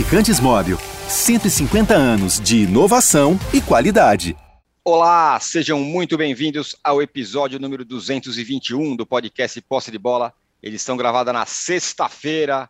[0.00, 0.78] Lubrificantes Móvel.
[1.08, 4.34] 150 anos de inovação e qualidade.
[4.82, 10.32] Olá, sejam muito bem-vindos ao episódio número 221 do podcast Posse de Bola.
[10.62, 12.68] Edição gravada na sexta-feira,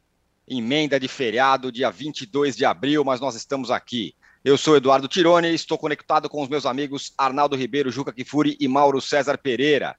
[0.48, 4.12] emenda de feriado, dia 22 de abril, mas nós estamos aqui.
[4.44, 8.57] Eu sou Eduardo Tironi e estou conectado com os meus amigos Arnaldo Ribeiro, Juca Kifuri
[8.58, 9.94] e Mauro César Pereira.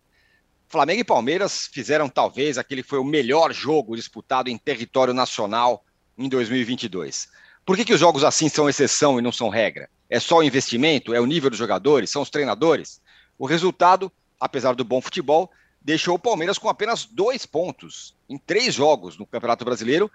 [0.67, 5.85] Flamengo e Palmeiras fizeram talvez aquele que foi o melhor jogo disputado em território nacional
[6.17, 7.27] em 2022.
[7.65, 9.89] Por que, que os jogos assim são exceção e não são regra?
[10.09, 11.13] É só o investimento?
[11.13, 12.09] É o nível dos jogadores?
[12.09, 13.01] São os treinadores?
[13.37, 15.49] O resultado, apesar do bom futebol,
[15.81, 20.11] deixou o Palmeiras com apenas dois pontos em três jogos no Campeonato Brasileiro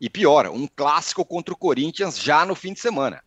[0.00, 3.22] e pior, um clássico contra o Corinthians já no fim de semana.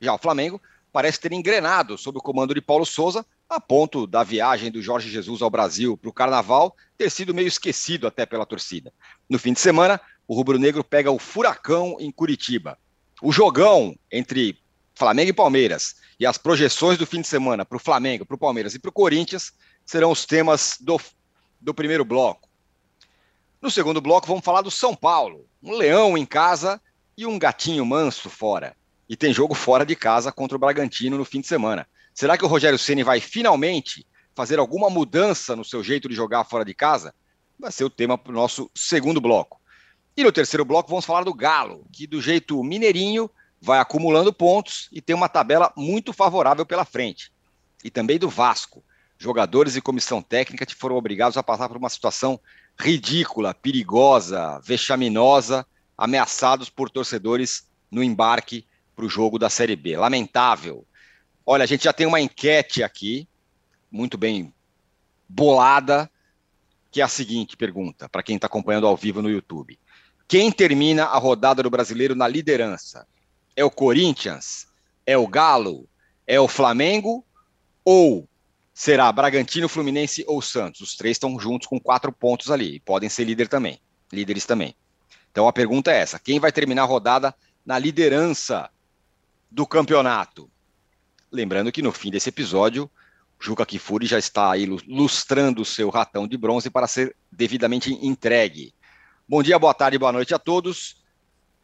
[0.00, 0.60] Já o Flamengo
[0.92, 5.10] parece ter engrenado sob o comando de Paulo Souza a ponto da viagem do Jorge
[5.10, 8.92] Jesus ao Brasil para o Carnaval ter sido meio esquecido até pela torcida.
[9.28, 12.78] No fim de semana, o rubro-negro pega o Furacão em Curitiba.
[13.22, 14.58] O jogão entre
[14.94, 18.38] Flamengo e Palmeiras e as projeções do fim de semana para o Flamengo, para o
[18.38, 19.52] Palmeiras e para o Corinthians
[19.84, 21.00] serão os temas do,
[21.60, 22.48] do primeiro bloco.
[23.60, 25.46] No segundo bloco, vamos falar do São Paulo.
[25.62, 26.80] Um leão em casa
[27.16, 28.76] e um gatinho manso fora.
[29.08, 31.86] E tem jogo fora de casa contra o Bragantino no fim de semana.
[32.14, 36.44] Será que o Rogério Ceni vai finalmente fazer alguma mudança no seu jeito de jogar
[36.44, 37.14] fora de casa?
[37.58, 39.60] Vai ser o tema para o nosso segundo bloco.
[40.16, 43.28] E no terceiro bloco vamos falar do Galo, que do jeito mineirinho
[43.60, 47.32] vai acumulando pontos e tem uma tabela muito favorável pela frente.
[47.82, 48.84] E também do Vasco.
[49.18, 52.38] Jogadores e comissão técnica que foram obrigados a passar por uma situação
[52.78, 59.96] ridícula, perigosa, vexaminosa, ameaçados por torcedores no embarque para o jogo da Série B.
[59.96, 60.86] Lamentável.
[61.46, 63.28] Olha, a gente já tem uma enquete aqui,
[63.90, 64.52] muito bem
[65.28, 66.10] bolada,
[66.90, 69.78] que é a seguinte pergunta, para quem está acompanhando ao vivo no YouTube.
[70.26, 73.06] Quem termina a rodada do brasileiro na liderança?
[73.54, 74.66] É o Corinthians?
[75.06, 75.88] É o Galo?
[76.26, 77.24] É o Flamengo?
[77.84, 78.28] Ou
[78.72, 80.80] será Bragantino, Fluminense ou Santos?
[80.80, 82.76] Os três estão juntos com quatro pontos ali.
[82.76, 83.78] E podem ser líder também,
[84.12, 84.74] líderes também.
[85.30, 87.34] Então a pergunta é essa: quem vai terminar a rodada
[87.64, 88.70] na liderança
[89.50, 90.50] do campeonato?
[91.30, 92.90] Lembrando que no fim desse episódio,
[93.38, 98.72] Juca Kifuri já está aí lustrando o seu ratão de bronze para ser devidamente entregue.
[99.26, 101.02] Bom dia, boa tarde, boa noite a todos.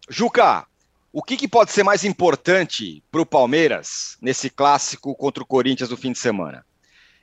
[0.09, 0.67] Juca,
[1.13, 5.91] o que, que pode ser mais importante para o Palmeiras nesse clássico contra o Corinthians
[5.91, 6.65] no fim de semana?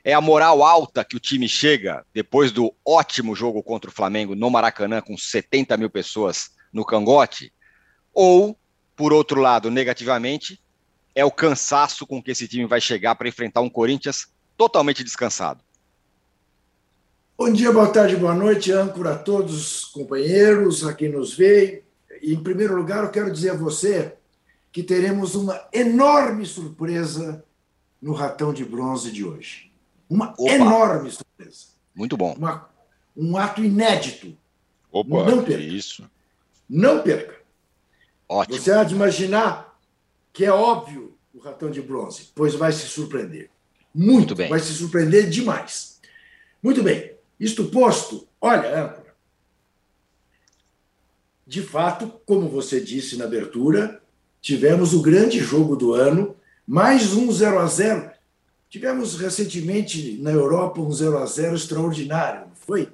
[0.04, 4.36] É a moral alta que o time chega depois do ótimo jogo contra o Flamengo
[4.36, 7.52] no Maracanã, com 70 mil pessoas no cangote?
[8.14, 8.56] Ou,
[8.94, 10.62] por outro lado, negativamente,
[11.16, 15.64] é o cansaço com que esse time vai chegar para enfrentar um Corinthians totalmente descansado.
[17.40, 21.84] Bom dia, boa tarde, boa noite, âncora a todos os companheiros, a quem nos vê.
[22.20, 24.16] E, em primeiro lugar, eu quero dizer a você
[24.72, 27.44] que teremos uma enorme surpresa
[28.02, 29.70] no Ratão de Bronze de hoje.
[30.10, 30.50] Uma Opa.
[30.50, 31.66] enorme surpresa.
[31.94, 32.34] Muito bom.
[32.36, 32.68] Uma,
[33.16, 34.36] um ato inédito.
[34.90, 35.62] Opa, não perca.
[35.62, 36.10] isso.
[36.68, 37.36] Não perca.
[38.28, 38.58] Ótimo.
[38.58, 39.78] Você há de imaginar
[40.32, 43.48] que é óbvio o ratão de bronze, pois vai se surpreender.
[43.94, 44.48] Muito, Muito bem.
[44.48, 46.00] Vai se surpreender demais.
[46.60, 47.16] Muito bem.
[47.38, 49.14] Isto posto, olha, âncora.
[51.46, 54.02] De fato, como você disse na abertura,
[54.40, 58.10] tivemos o grande jogo do ano, mais um 0 a 0
[58.68, 62.92] Tivemos recentemente na Europa um 0 a 0 extraordinário, não foi?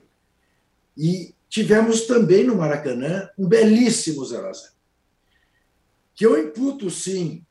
[0.97, 4.75] E tivemos também no Maracanã um belíssimo 0 a 0
[6.15, 7.45] que eu imputo, sim,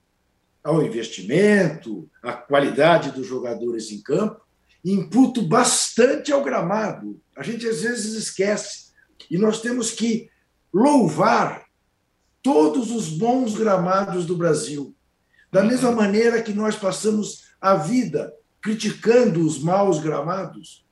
[0.63, 4.41] ao investimento, à qualidade dos jogadores em campo,
[4.83, 7.19] imputo bastante ao gramado.
[7.35, 8.91] A gente às vezes esquece.
[9.29, 10.29] E nós temos que
[10.73, 11.65] louvar
[12.41, 14.93] todos os bons gramados do Brasil.
[15.51, 20.85] Da mesma maneira que nós passamos a vida criticando os maus gramados,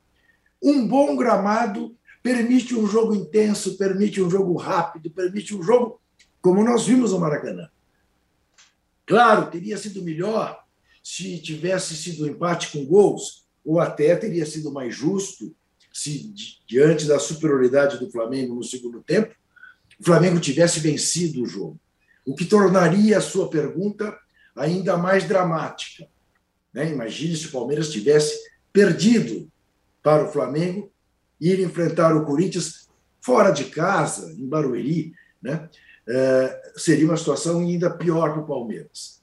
[0.61, 5.99] um bom gramado permite um jogo intenso, permite um jogo rápido, permite um jogo
[6.41, 7.69] como nós vimos no Maracanã.
[9.05, 10.63] Claro, teria sido melhor
[11.03, 15.55] se tivesse sido um empate com gols, ou até teria sido mais justo
[15.93, 16.33] se,
[16.67, 19.35] diante da superioridade do Flamengo no segundo tempo,
[19.99, 21.79] o Flamengo tivesse vencido o jogo.
[22.25, 24.17] O que tornaria a sua pergunta
[24.55, 26.07] ainda mais dramática.
[26.73, 26.91] Né?
[26.91, 28.37] Imagine se o Palmeiras tivesse
[28.71, 29.51] perdido
[30.01, 30.91] para o Flamengo
[31.39, 35.69] ir enfrentar o Corinthians fora de casa, em Barueri, né?
[36.07, 39.20] É, seria uma situação ainda pior para o Palmeiras.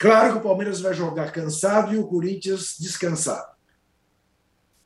[0.00, 3.54] Claro que o Palmeiras vai jogar cansado e o Corinthians descansado.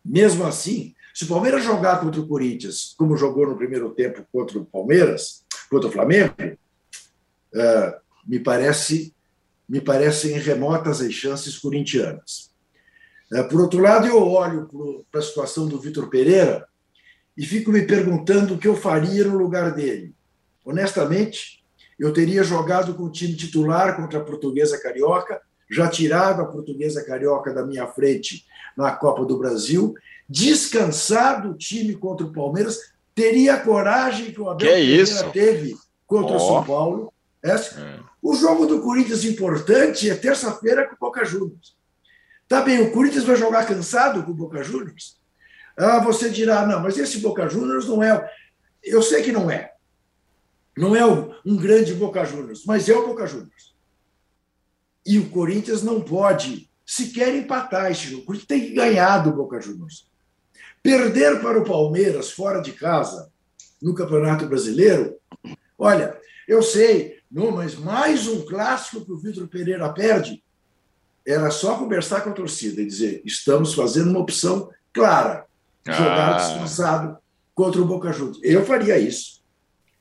[0.05, 4.59] Mesmo assim, se o Palmeiras jogar contra o Corinthians, como jogou no primeiro tempo contra
[4.59, 9.15] o Palmeiras, contra o Flamengo, uh, me parece
[9.69, 12.53] me parecem remotas as chances corintianas.
[13.33, 14.69] Uh, por outro lado, eu olho
[15.13, 16.67] para a situação do Vitor Pereira
[17.37, 20.13] e fico me perguntando o que eu faria no lugar dele.
[20.65, 21.64] Honestamente,
[21.99, 27.05] eu teria jogado com o time titular contra a Portuguesa Carioca, já tirado a Portuguesa
[27.05, 28.45] Carioca da minha frente
[28.77, 29.95] na Copa do Brasil,
[30.29, 35.77] descansado o time contra o Palmeiras, teria a coragem que o Abel que Pereira teve
[36.07, 36.37] contra oh.
[36.37, 37.13] o São Paulo.
[37.43, 37.81] Essa.
[37.81, 38.01] É.
[38.23, 41.77] O jogo do Corinthians importante é terça-feira com o Boca Juniors.
[42.49, 45.19] Tá bem, o Corinthians vai jogar cansado com o Boca Juniors?
[45.77, 48.31] Ah, você dirá, não, mas esse Boca Juniors não é.
[48.83, 49.74] Eu sei que não é.
[50.77, 53.75] Não é um grande Boca Juniors, mas é o Boca Juniors.
[55.07, 58.23] E o Corinthians não pode sequer empatar esse jogo.
[58.23, 60.09] O Corinthians tem que ganhar do Boca Juniors.
[60.83, 63.31] Perder para o Palmeiras fora de casa
[63.81, 65.17] no Campeonato Brasileiro,
[65.79, 66.19] olha,
[66.49, 70.43] eu sei, não, mas mais um clássico que o Vitor Pereira perde.
[71.27, 75.47] Era só conversar com a torcida e dizer: estamos fazendo uma opção clara
[75.87, 76.37] jogar ah.
[76.37, 77.19] descansado
[77.55, 78.41] contra o Boca Juniors.
[78.43, 79.43] Eu faria isso.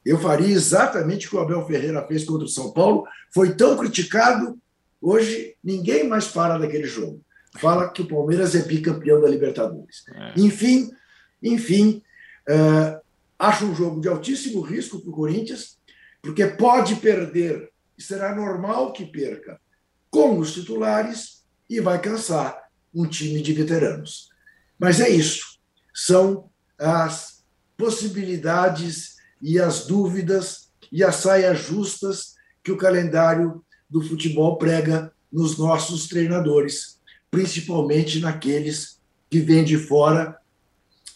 [0.05, 3.05] Eu faria exatamente o que o Abel Ferreira fez contra o São Paulo.
[3.33, 4.59] Foi tão criticado,
[5.01, 7.21] hoje ninguém mais fala daquele jogo.
[7.59, 10.03] Fala que o Palmeiras é bicampeão da Libertadores.
[10.13, 10.33] É.
[10.37, 10.91] Enfim,
[11.41, 12.01] enfim,
[12.49, 12.99] uh,
[13.37, 15.77] acho um jogo de altíssimo risco para o Corinthians,
[16.21, 19.59] porque pode perder, e será normal que perca,
[20.09, 22.57] com os titulares e vai cansar
[22.93, 24.29] um time de veteranos.
[24.79, 25.53] Mas é isso
[25.93, 27.43] são as
[27.77, 29.12] possibilidades
[29.43, 36.07] e as dúvidas e as saias justas que o calendário do futebol prega nos nossos
[36.07, 36.97] treinadores,
[37.29, 40.37] principalmente naqueles que vêm de fora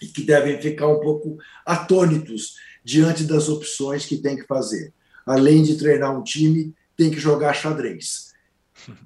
[0.02, 4.94] e que devem ficar um pouco atônitos diante das opções que tem que fazer.
[5.26, 8.34] Além de treinar um time, tem que jogar xadrez.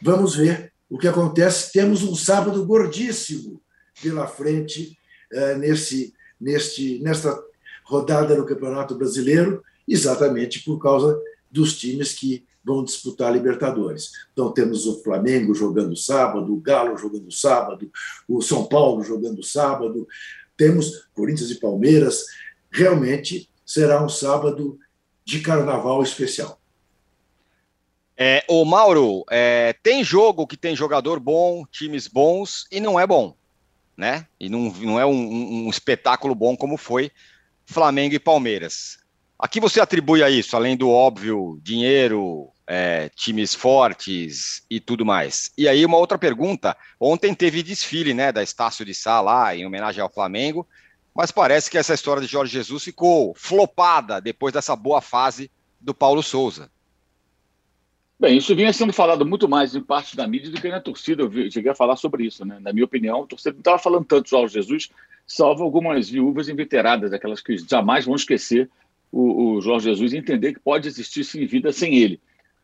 [0.00, 1.72] Vamos ver o que acontece.
[1.72, 3.60] Temos um sábado gordíssimo
[4.00, 4.96] pela frente
[5.32, 7.49] é, nesse, neste, nesta
[7.90, 11.20] rodada do Campeonato Brasileiro, exatamente por causa
[11.50, 14.12] dos times que vão disputar Libertadores.
[14.32, 17.90] Então temos o Flamengo jogando sábado, o Galo jogando sábado,
[18.28, 20.06] o São Paulo jogando sábado,
[20.56, 22.24] temos Corinthians e Palmeiras.
[22.70, 24.78] Realmente será um sábado
[25.24, 26.60] de carnaval especial.
[28.16, 33.06] É, o Mauro, é, tem jogo que tem jogador bom, times bons e não é
[33.06, 33.34] bom
[34.00, 34.26] né?
[34.40, 37.12] E não, não é um, um espetáculo bom como foi
[37.70, 38.98] Flamengo e Palmeiras.
[39.38, 45.06] A que você atribui a isso, além do óbvio dinheiro, é, times fortes e tudo
[45.06, 45.52] mais?
[45.56, 49.64] E aí, uma outra pergunta: ontem teve desfile né, da Estácio de Sá lá, em
[49.64, 50.66] homenagem ao Flamengo,
[51.14, 55.50] mas parece que essa história de Jorge Jesus ficou flopada depois dessa boa fase
[55.80, 56.70] do Paulo Souza.
[58.20, 61.22] Bem, isso vinha sendo falado muito mais em parte da mídia do que na torcida.
[61.22, 62.58] Eu cheguei a falar sobre isso, né?
[62.60, 64.90] Na minha opinião, a torcida não estava falando tanto de Jorge Jesus,
[65.26, 68.68] salvo algumas viúvas inveteradas, aquelas que jamais vão esquecer
[69.10, 72.20] o, o Jorge Jesus e entender que pode existir sim vida sem ele.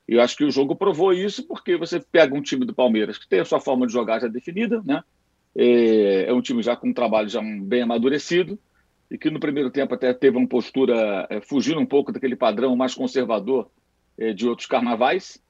[0.06, 3.26] Eu acho que o jogo provou isso porque você pega um time do Palmeiras que
[3.26, 5.02] tem a sua forma de jogar já definida, né?
[5.56, 8.58] É, é um time já com um trabalho já bem amadurecido
[9.10, 12.76] e que no primeiro tempo até teve uma postura é, fugindo um pouco daquele padrão
[12.76, 13.70] mais conservador
[14.18, 15.40] é, de outros carnavais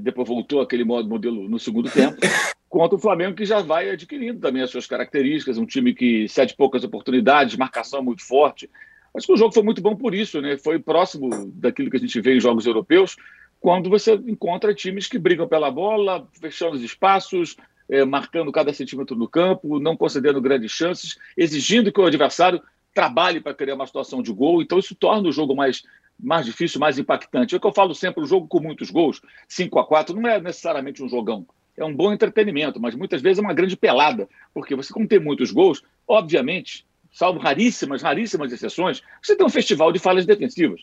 [0.00, 2.16] depois voltou aquele modo modelo no segundo tempo,
[2.68, 6.56] contra o Flamengo que já vai adquirindo também as suas características, um time que cede
[6.56, 8.68] poucas oportunidades, marcação muito forte.
[9.16, 10.56] Acho que o jogo foi muito bom por isso, né?
[10.58, 13.16] Foi próximo daquilo que a gente vê em jogos europeus,
[13.60, 17.56] quando você encontra times que brigam pela bola, fechando os espaços,
[17.88, 22.60] é, marcando cada centímetro do campo, não concedendo grandes chances, exigindo que o adversário
[22.92, 24.60] trabalhe para criar uma situação de gol.
[24.60, 25.82] Então, isso torna o jogo mais
[26.18, 27.54] mais difícil, mais impactante.
[27.54, 30.28] É o que eu falo sempre, um jogo com muitos gols, 5 a 4 não
[30.28, 31.46] é necessariamente um jogão.
[31.76, 35.18] É um bom entretenimento, mas muitas vezes é uma grande pelada, porque você, como tem
[35.18, 40.82] muitos gols, obviamente, salvo raríssimas, raríssimas exceções, você tem um festival de falhas defensivas.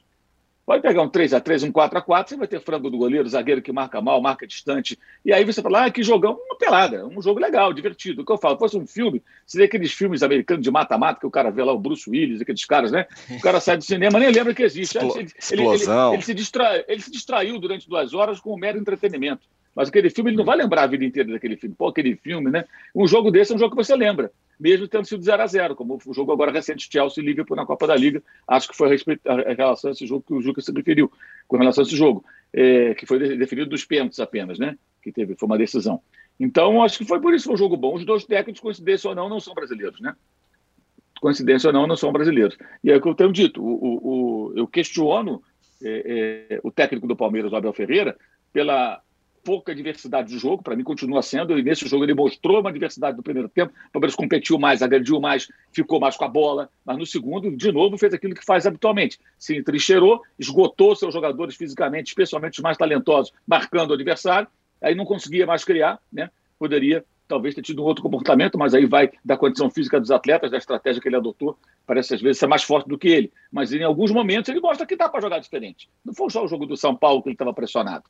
[0.72, 2.98] Pode pegar um 3 a 3 um 4 a 4 você vai ter frango do
[2.98, 4.98] goleiro, zagueiro que marca mal, marca distante.
[5.26, 8.22] E aí você fala, ah, que jogão, uma pelada, um jogo legal, divertido.
[8.22, 11.30] O que eu falo, fosse um filme, seria aqueles filmes americanos de mata-mata, que o
[11.30, 13.06] cara vê lá o Bruce Willis, aqueles caras, né?
[13.32, 14.98] O cara sai do cinema, nem lembra que existe.
[14.98, 16.86] Expl ele, ele, ele, ele, se distra...
[16.88, 19.46] ele se distraiu durante duas horas com um mero entretenimento.
[19.76, 21.76] Mas aquele filme, ele não vai lembrar a vida inteira daquele filme.
[21.78, 22.66] Pô, aquele filme, né?
[22.94, 25.76] Um jogo desse é um jogo que você lembra mesmo tendo sido 0 a 0
[25.76, 28.22] como o jogo agora recente Chelsea e Liverpool na Copa da Liga.
[28.48, 31.12] Acho que foi a, respeito, a relação a esse jogo que o Juca se referiu,
[31.48, 32.24] com relação a esse jogo,
[32.54, 34.78] é, que foi definido dos pênaltis apenas, né?
[35.02, 36.00] Que teve, foi uma decisão.
[36.40, 37.96] Então, acho que foi por isso que foi um jogo bom.
[37.96, 40.16] Os dois técnicos, coincidência ou não, não são brasileiros, né?
[41.20, 42.58] coincidência ou não, não são brasileiros.
[42.84, 45.42] E é o que eu tenho dito, o, o, o eu questiono
[45.84, 48.18] é, é, o técnico do Palmeiras, o Abel Ferreira,
[48.52, 49.00] pela
[49.44, 53.18] pouca diversidade de jogo, para mim continua sendo, e nesse jogo ele mostrou uma diversidade
[53.18, 56.98] no primeiro tempo, o Palmeiras competiu mais, agrediu mais, ficou mais com a bola, mas
[56.98, 62.08] no segundo, de novo, fez aquilo que faz habitualmente, se entrincheirou, esgotou seus jogadores fisicamente,
[62.08, 64.48] especialmente os mais talentosos, marcando o adversário,
[64.82, 66.30] aí não conseguia mais criar, né?
[66.58, 70.52] poderia talvez ter tido um outro comportamento, mas aí vai da condição física dos atletas,
[70.52, 71.58] da estratégia que ele adotou,
[71.88, 73.32] parece às vezes ser mais forte do que ele.
[73.50, 75.90] Mas em alguns momentos ele mostra que dá para jogar diferente.
[76.04, 78.04] Não foi só o jogo do São Paulo que ele estava pressionado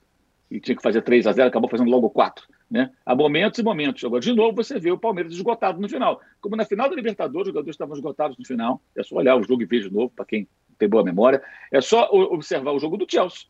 [0.51, 2.45] e tinha que fazer 3 a 0 acabou fazendo logo 4.
[2.69, 2.91] Né?
[3.05, 4.03] Há momentos e momentos.
[4.03, 6.21] Agora, de novo, você vê o Palmeiras esgotado no final.
[6.41, 8.81] Como na final da Libertadores, os jogadores estavam esgotados no final.
[8.95, 11.41] É só olhar o jogo e ver de novo, para quem tem boa memória.
[11.71, 13.47] É só observar o jogo do Chelsea.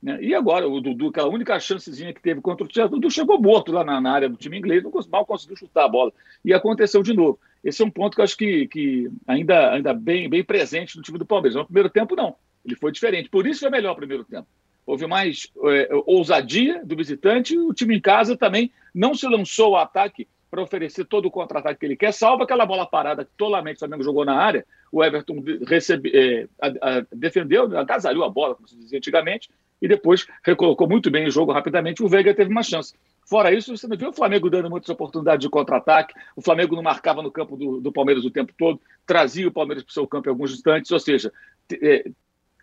[0.00, 0.22] Né?
[0.22, 3.40] E agora, o Dudu, aquela única chancezinha que teve contra o Chelsea, o Dudu chegou
[3.40, 6.12] morto lá na, na área do time inglês, não mal conseguiu chutar a bola.
[6.44, 7.38] E aconteceu de novo.
[7.64, 11.02] Esse é um ponto que eu acho que, que ainda, ainda bem, bem presente no
[11.02, 11.56] time do Palmeiras.
[11.56, 12.36] No primeiro tempo, não.
[12.64, 13.28] Ele foi diferente.
[13.28, 14.46] Por isso foi melhor o primeiro tempo.
[14.86, 17.56] Houve mais é, ousadia do visitante.
[17.56, 21.80] O time em casa também não se lançou ao ataque para oferecer todo o contra-ataque
[21.80, 24.64] que ele quer, salvo aquela bola parada que tolamente o Flamengo jogou na área.
[24.92, 29.50] O Everton recebe, é, a, a, defendeu, agasalhou a bola, como se dizia antigamente,
[29.82, 32.04] e depois recolocou muito bem o jogo rapidamente.
[32.04, 32.94] O Veiga teve uma chance.
[33.28, 36.82] Fora isso, você não viu o Flamengo dando muitas oportunidades de contra-ataque, o Flamengo não
[36.84, 40.06] marcava no campo do, do, Palmeiras o tempo todo, trazia o Palmeiras para o seu
[40.06, 41.32] campo em alguns instantes, ou seja,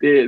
[0.02, 0.26] é,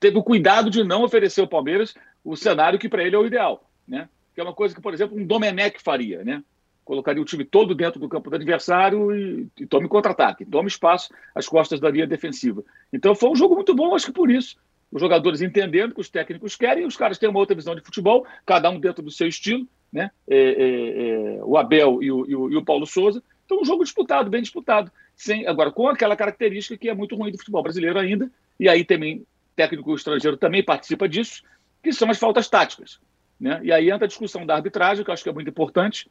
[0.00, 1.94] teve o cuidado de não oferecer ao Palmeiras
[2.24, 4.08] o cenário que para ele é o ideal, né?
[4.34, 6.42] que é uma coisa que, por exemplo, um Domenech faria, né?
[6.84, 11.12] colocaria o time todo dentro do campo do adversário e, e tome contra-ataque, tome espaço
[11.34, 12.64] às costas da linha defensiva.
[12.92, 14.56] Então foi um jogo muito bom, acho que por isso
[14.94, 18.24] os jogadores entendendo que os técnicos querem, os caras têm uma outra visão de futebol,
[18.46, 20.10] cada um dentro do seu estilo, né?
[20.28, 23.22] É, é, é, o Abel e o, e, o, e o, Paulo Souza.
[23.44, 24.90] Então, um jogo disputado, bem disputado.
[25.16, 28.84] Sem, agora, com aquela característica que é muito ruim do futebol brasileiro ainda, e aí
[28.84, 31.42] também técnico estrangeiro também participa disso,
[31.82, 32.98] que são as faltas táticas.
[33.38, 33.60] Né?
[33.62, 36.10] E aí entra a discussão da arbitragem, que eu acho que é muito importante.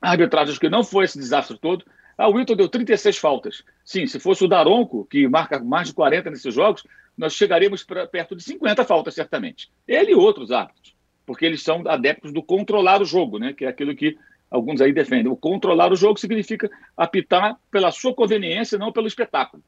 [0.00, 1.84] A arbitragem acho que não foi esse desastre todo.
[2.16, 3.64] Ah, o Wilton deu 36 faltas.
[3.84, 6.84] Sim, se fosse o Daronco, que marca mais de 40 nesses jogos,
[7.16, 9.70] nós chegaríamos pra, perto de 50 faltas, certamente.
[9.86, 13.52] Ele e outros árbitros, porque eles são adeptos do controlar o jogo, né?
[13.52, 14.16] que é aquilo que
[14.50, 15.32] alguns aí defendem.
[15.32, 19.62] O controlar o jogo significa apitar pela sua conveniência, não pelo espetáculo.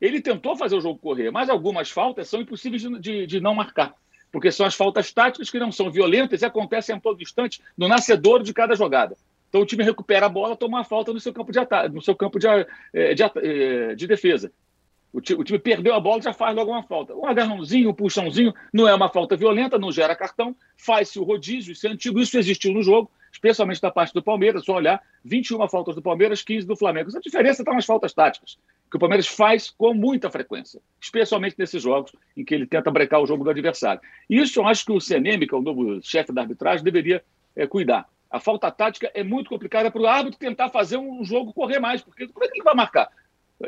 [0.00, 3.54] Ele tentou fazer o jogo correr, mas algumas faltas são impossíveis de, de, de não
[3.54, 3.94] marcar,
[4.30, 7.88] porque são as faltas táticas que não são violentas e acontecem a todo instante no
[7.88, 9.16] nascedor de cada jogada.
[9.48, 12.02] Então o time recupera a bola, toma uma falta no seu campo de ataque, no
[12.02, 14.50] seu campo de, eh, de, eh, de defesa.
[15.12, 17.14] O time, o time, perdeu a bola, já faz logo uma falta.
[17.14, 21.70] Um agarrãozinho, um puxãozinho, não é uma falta violenta, não gera cartão, faz-se o rodízio,
[21.70, 25.68] isso é antigo, isso existiu no jogo, especialmente da parte do Palmeiras, só olhar, 21
[25.68, 27.08] faltas do Palmeiras, 15 do Flamengo.
[27.08, 28.56] Essa diferença está nas faltas táticas,
[28.88, 33.20] que o Palmeiras faz com muita frequência, especialmente nesses jogos em que ele tenta brecar
[33.20, 34.00] o jogo do adversário.
[34.30, 37.24] Isso eu acho que o CNM, que é o novo chefe da arbitragem, deveria
[37.56, 38.08] é, cuidar.
[38.30, 42.02] A falta tática é muito complicada para o árbitro tentar fazer um jogo correr mais,
[42.02, 43.08] porque como é que ele vai marcar?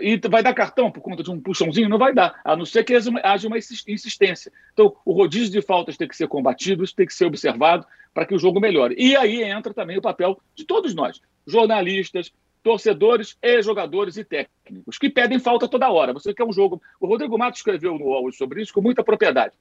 [0.01, 1.89] E vai dar cartão por conta de um puxãozinho?
[1.89, 4.53] Não vai dar, a não ser que haja uma insistência.
[4.73, 8.27] Então, o rodízio de faltas tem que ser combatido, isso tem que ser observado para
[8.27, 8.97] que o jogo melhore.
[8.99, 14.99] E aí entra também o papel de todos nós, jornalistas, torcedores e jogadores e técnicos,
[14.99, 16.13] que pedem falta toda hora.
[16.13, 16.83] Você quer um jogo.
[17.01, 19.55] O Rodrigo Matos escreveu no UOL sobre isso com muita propriedade.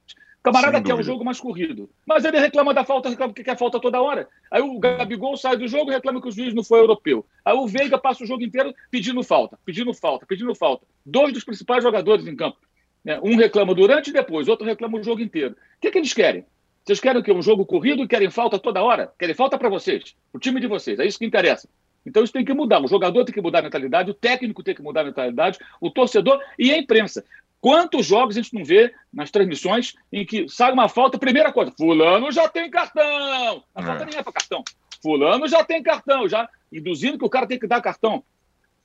[0.45, 1.89] Camarada quer um jogo mais corrido.
[2.05, 4.27] Mas ele reclama da falta, reclama que quer falta toda hora.
[4.51, 7.25] Aí o Gabigol sai do jogo e reclama que o juiz não foi europeu.
[7.43, 10.85] Aí o Veiga passa o jogo inteiro pedindo falta, pedindo falta, pedindo falta.
[11.03, 12.57] Dois dos principais jogadores em campo.
[13.03, 13.19] Né?
[13.23, 15.53] Um reclama durante e depois, outro reclama o jogo inteiro.
[15.53, 16.45] O que, é que eles querem?
[16.83, 17.31] Vocês querem o quê?
[17.31, 19.11] Um jogo corrido e querem falta toda hora?
[19.17, 20.99] Querem falta para vocês, o time de vocês.
[20.99, 21.67] É isso que interessa.
[22.05, 22.83] Então isso tem que mudar.
[22.83, 25.89] O jogador tem que mudar a mentalidade, o técnico tem que mudar a mentalidade, o
[25.89, 27.25] torcedor e a imprensa.
[27.65, 31.71] Quantos jogos a gente não vê nas transmissões em que sai uma falta, primeira coisa,
[31.75, 33.63] fulano já tem cartão.
[33.73, 33.83] A é.
[33.83, 34.63] falta nem é para cartão.
[35.01, 38.23] Fulano já tem cartão, já induzindo que o cara tem que dar cartão.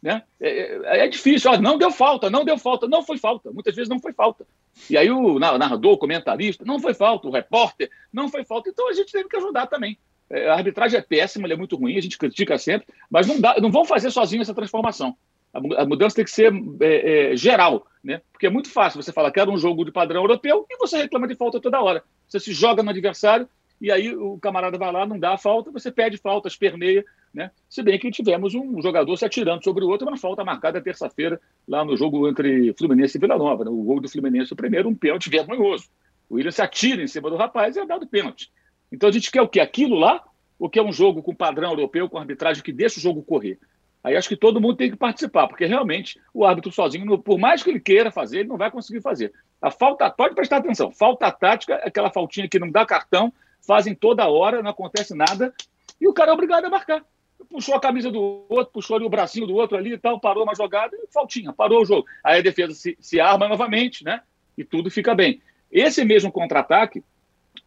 [0.03, 0.23] Né?
[0.41, 3.91] É, é, é difícil, não deu falta, não deu falta, não foi falta, muitas vezes
[3.91, 4.47] não foi falta.
[4.89, 8.89] E aí o narrador, o comentarista, não foi falta, o repórter, não foi falta, então
[8.89, 9.99] a gente teve que ajudar também.
[10.31, 13.39] É, a arbitragem é péssima, ela é muito ruim, a gente critica sempre, mas não,
[13.39, 15.15] dá, não vão fazer sozinho essa transformação.
[15.53, 18.23] A mudança tem que ser é, é, geral, né?
[18.33, 20.99] Porque é muito fácil você falar que era um jogo de padrão europeu e você
[20.99, 22.05] reclama de falta toda hora.
[22.29, 23.49] Você se joga no adversário
[23.81, 27.51] e aí o camarada vai lá, não dá a falta, você pede falta, esperneia, né?
[27.69, 31.41] Se bem que tivemos um jogador se atirando sobre o outro, uma falta marcada terça-feira
[31.67, 33.65] lá no jogo entre Fluminense e Vila Nova.
[33.65, 33.71] Né?
[33.71, 35.89] O gol do Fluminense, o primeiro, um pênalti vergonhoso.
[36.29, 38.53] O William se atira em cima do rapaz e é dado pênalti.
[38.93, 39.61] Então a gente quer o quê?
[39.61, 40.23] Aquilo lá?
[40.59, 43.59] Ou quer um jogo com padrão europeu, com arbitragem que deixa o jogo correr?
[44.03, 47.63] Aí acho que todo mundo tem que participar, porque realmente o árbitro sozinho, por mais
[47.63, 49.33] que ele queira fazer, ele não vai conseguir fazer.
[49.61, 53.33] A falta, pode prestar atenção, falta tática, aquela faltinha que não dá cartão,
[53.67, 55.53] fazem toda hora, não acontece nada,
[56.01, 57.05] e o cara é obrigado a marcar.
[57.51, 60.45] Puxou a camisa do outro, puxou ali o bracinho do outro ali e tal, parou
[60.45, 62.07] uma jogada e faltinha, parou o jogo.
[62.25, 64.23] Aí a defesa se, se arma novamente, né?
[64.57, 65.43] E tudo fica bem.
[65.71, 67.03] Esse mesmo contra-ataque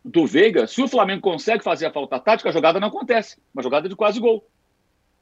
[0.03, 3.39] do Veiga, se o Flamengo consegue fazer a falta tática, a jogada não acontece.
[3.53, 4.45] Uma jogada de quase gol.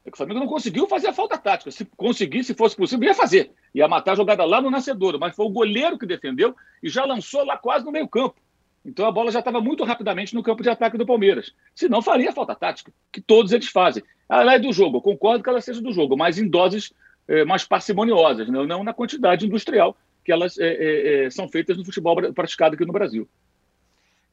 [0.04, 1.70] É que o Flamengo não conseguiu fazer a falta tática.
[1.70, 3.52] Se conseguisse, se fosse possível, ia fazer.
[3.74, 5.18] Ia matar a jogada lá no nascedor.
[5.18, 8.34] Mas foi o goleiro que defendeu e já lançou lá quase no meio campo.
[8.84, 11.54] Então a bola já estava muito rapidamente no campo de ataque do Palmeiras.
[11.74, 14.02] Se não, faria falta tática, que todos eles fazem.
[14.28, 16.92] Ela é do jogo, eu concordo que ela seja do jogo, mas em doses
[17.28, 18.66] é, mais parcimoniosas, né?
[18.66, 22.92] não na quantidade industrial que elas é, é, são feitas no futebol praticado aqui no
[22.92, 23.28] Brasil.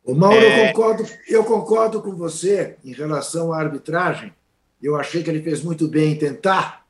[0.04, 4.34] O Mauro, eu, concordo, eu concordo com você em relação à arbitragem.
[4.82, 6.86] Eu achei que ele fez muito bem em tentar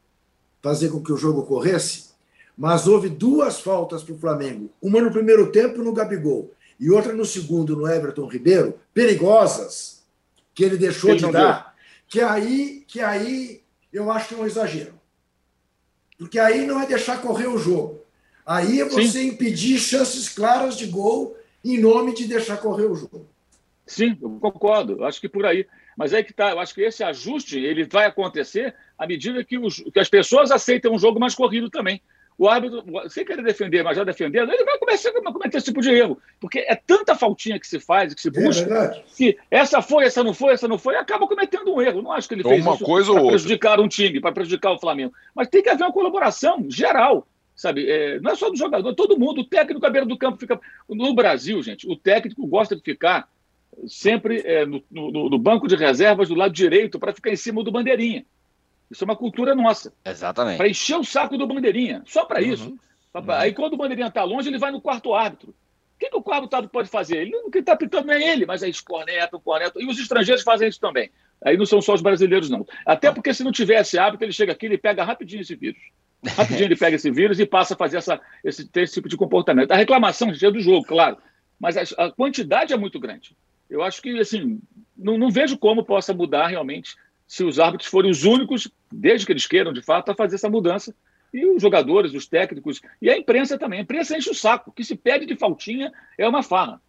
[0.61, 2.09] fazer com que o jogo corresse,
[2.57, 4.69] mas houve duas faltas para o Flamengo.
[4.81, 10.03] Uma no primeiro tempo no Gabigol e outra no segundo no Everton Ribeiro, perigosas,
[10.53, 11.75] que ele deixou ele de dar,
[12.07, 14.93] que aí, que aí eu acho que é um exagero.
[16.17, 18.01] Porque aí não é deixar correr o jogo.
[18.45, 19.27] Aí é você Sim.
[19.27, 23.27] impedir chances claras de gol em nome de deixar correr o jogo.
[23.85, 25.03] Sim, eu concordo.
[25.03, 25.65] Acho que por aí.
[25.99, 26.51] Mas é que tá.
[26.51, 30.49] Eu acho que esse ajuste ele vai acontecer à medida que, os, que as pessoas
[30.49, 32.01] aceitem um jogo mais corrido também.
[32.37, 35.81] O árbitro, sem querer defender, mas já defendendo, ele vai começar a cometer esse tipo
[35.81, 36.17] de erro.
[36.39, 40.05] Porque é tanta faltinha que se faz, que se é busca, é que essa foi,
[40.05, 42.01] essa não foi, essa não foi, e acaba cometendo um erro.
[42.01, 45.11] Não acho que ele fez uma isso para prejudicar um time, para prejudicar o Flamengo.
[45.35, 47.27] Mas tem que haver uma colaboração geral
[47.57, 47.91] sabe?
[47.91, 49.41] É, não é só do jogador, todo mundo.
[49.41, 50.57] O técnico à beira do campo fica.
[50.87, 53.27] No Brasil, gente, o técnico gosta de ficar
[53.87, 57.63] sempre é, no, no, no, banco de reservas do lado direito para ficar em cima
[57.63, 58.25] do bandeirinha.
[58.89, 59.93] Isso é uma cultura nossa.
[60.03, 60.57] Exatamente.
[60.57, 62.69] Para encher o saco do bandeirinha, só para isso.
[62.69, 63.31] Uhum.
[63.33, 65.49] Aí quando o bandeirinha está longe, ele vai no quarto árbitro.
[65.49, 67.17] O que, que o quarto árbitro pode fazer?
[67.17, 69.81] Ele não está pitando nem ele, mas aí escorneta, corneta.
[69.81, 71.11] E os estrangeiros fazem isso também.
[71.43, 72.65] Aí não são só os brasileiros, não.
[72.85, 75.79] Até porque se não tivesse hábito, ele chega aqui e pega rapidinho esse vírus.
[76.25, 79.71] Rapidinho ele pega esse vírus e passa a fazer essa, esse, esse tipo de comportamento.
[79.71, 81.17] A reclamação é do jogo, claro,
[81.59, 83.35] mas a, a, quantidade é muito grande.
[83.69, 84.59] Eu acho que, assim,
[84.97, 86.95] não, não vejo como possa mudar realmente
[87.27, 90.49] se os árbitros forem os únicos, desde que eles queiram, de fato, a fazer essa
[90.49, 90.95] mudança.
[91.31, 93.79] E os jogadores, os técnicos, e a imprensa também.
[93.79, 94.71] A imprensa enche o saco.
[94.71, 96.81] O que se pede de faltinha é uma farra.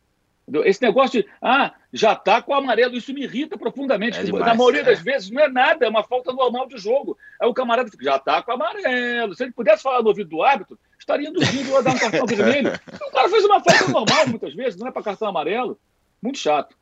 [0.65, 4.19] Esse negócio de, ah, já tá com o amarelo, isso me irrita profundamente.
[4.19, 4.85] É demais, Na maioria é.
[4.85, 7.17] das vezes não é nada, é uma falta normal de jogo.
[7.41, 9.35] Aí o camarada fica, já tá com o amarelo.
[9.35, 12.73] Se ele pudesse falar no ouvido do árbitro, estaria induzindo a dar um cartão vermelho.
[13.07, 15.79] O cara fez uma falta normal muitas vezes, não é para cartão amarelo.
[16.23, 16.77] Muito chato.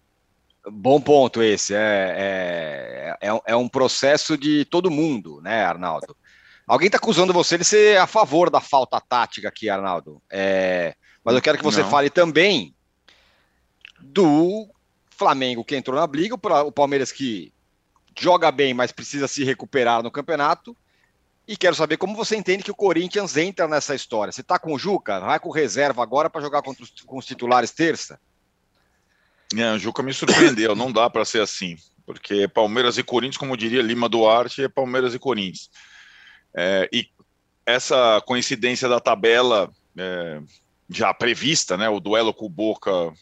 [0.70, 1.74] Bom ponto esse.
[1.74, 6.16] É, é, é, é um processo de todo mundo, né, Arnaldo?
[6.66, 10.20] Alguém está acusando você de ser a favor da falta tática aqui, Arnaldo.
[10.30, 11.88] É, mas eu quero que você não.
[11.90, 12.74] fale também
[14.00, 14.68] do
[15.10, 17.52] Flamengo que entrou na briga, o Palmeiras que
[18.18, 20.76] joga bem, mas precisa se recuperar no campeonato.
[21.46, 24.30] E quero saber como você entende que o Corinthians entra nessa história.
[24.30, 25.18] Você está com o Juca?
[25.20, 28.20] Vai com reserva agora para jogar contra os, com os titulares terça?
[29.56, 31.76] É, o Juca me surpreendeu, não dá para ser assim.
[32.04, 35.70] Porque Palmeiras e Corinthians, como diria Lima Duarte, é Palmeiras e Corinthians.
[36.54, 37.08] É, e
[37.66, 40.40] essa coincidência da tabela é,
[40.88, 43.12] já prevista, né, o duelo com o Boca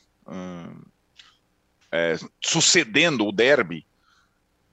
[1.90, 3.86] é, sucedendo o derby,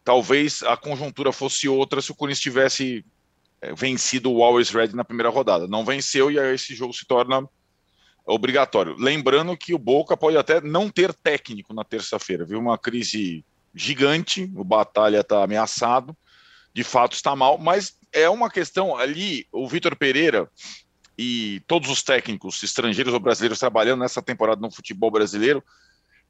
[0.03, 3.05] talvez a conjuntura fosse outra se o Corinthians tivesse
[3.61, 5.67] é, vencido o Always Red na primeira rodada.
[5.67, 7.47] Não venceu e aí esse jogo se torna
[8.25, 8.95] obrigatório.
[8.97, 12.59] Lembrando que o Boca pode até não ter técnico na terça-feira, viu?
[12.59, 13.43] Uma crise
[13.75, 16.15] gigante, o Batalha está ameaçado,
[16.73, 20.49] de fato está mal, mas é uma questão ali, o Vitor Pereira
[21.17, 25.63] e todos os técnicos estrangeiros ou brasileiros trabalhando nessa temporada no futebol brasileiro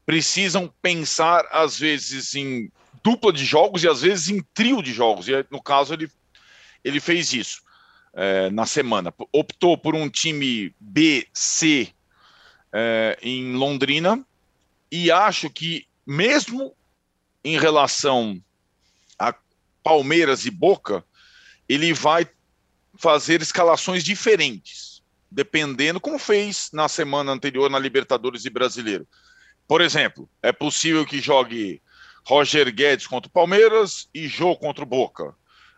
[0.04, 2.70] precisam pensar às vezes em
[3.02, 5.28] dupla de jogos e às vezes em trio de jogos.
[5.28, 6.10] E no caso ele
[6.82, 7.63] ele fez isso
[8.14, 9.12] é, na semana.
[9.32, 11.92] Optou por um time B, C
[12.72, 14.24] é, em Londrina
[14.90, 16.74] e acho que mesmo
[17.44, 18.40] em relação
[19.18, 19.34] a
[19.82, 21.04] Palmeiras e Boca,
[21.68, 22.26] ele vai
[22.96, 29.06] fazer escalações diferentes, dependendo, como fez na semana anterior na Libertadores e Brasileiro.
[29.66, 31.82] Por exemplo, é possível que jogue
[32.24, 35.34] Roger Guedes contra o Palmeiras e Jô contra o Boca.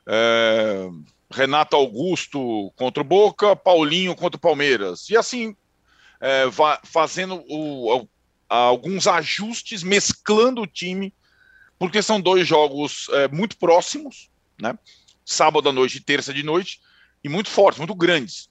[0.07, 0.88] É,
[1.31, 5.09] Renato Augusto contra o Boca, Paulinho contra o Palmeiras.
[5.11, 5.57] E assim,
[6.21, 6.45] é,
[6.85, 8.09] fazendo o, o,
[8.49, 11.12] alguns ajustes, mesclando o time,
[11.79, 14.79] porque são dois jogos é, muito próximos, né?
[15.25, 16.81] sábado à noite e terça de noite,
[17.23, 18.49] e muito fortes, muito grandes,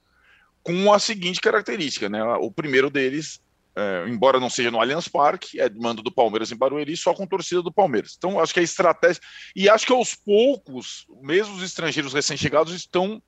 [0.61, 2.21] com a seguinte característica, né?
[2.35, 3.39] O primeiro deles,
[3.75, 7.27] é, embora não seja no Allianz Parque, é mando do Palmeiras em Barueri, só com
[7.27, 8.15] torcida do Palmeiras.
[8.17, 9.21] Então, acho que a estratégia.
[9.53, 13.21] E acho que aos poucos, mesmo os estrangeiros recém-chegados estão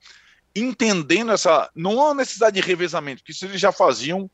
[0.56, 1.70] entendendo essa.
[1.74, 4.30] Não há necessidade de revezamento, porque isso eles já faziam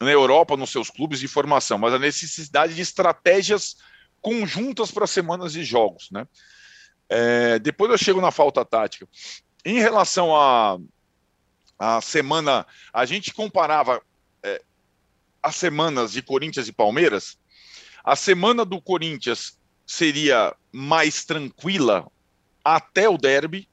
[0.00, 3.76] na Europa, nos seus clubes de formação, mas a necessidade de estratégias
[4.20, 6.26] conjuntas para semanas de jogos, né?
[7.08, 9.06] É, depois eu chego na falta tática.
[9.64, 10.78] Em relação a,
[11.78, 14.00] a semana, a gente comparava
[15.44, 17.36] as semanas de Corinthians e Palmeiras.
[18.02, 22.10] A semana do Corinthians seria mais tranquila
[22.64, 23.68] até o derby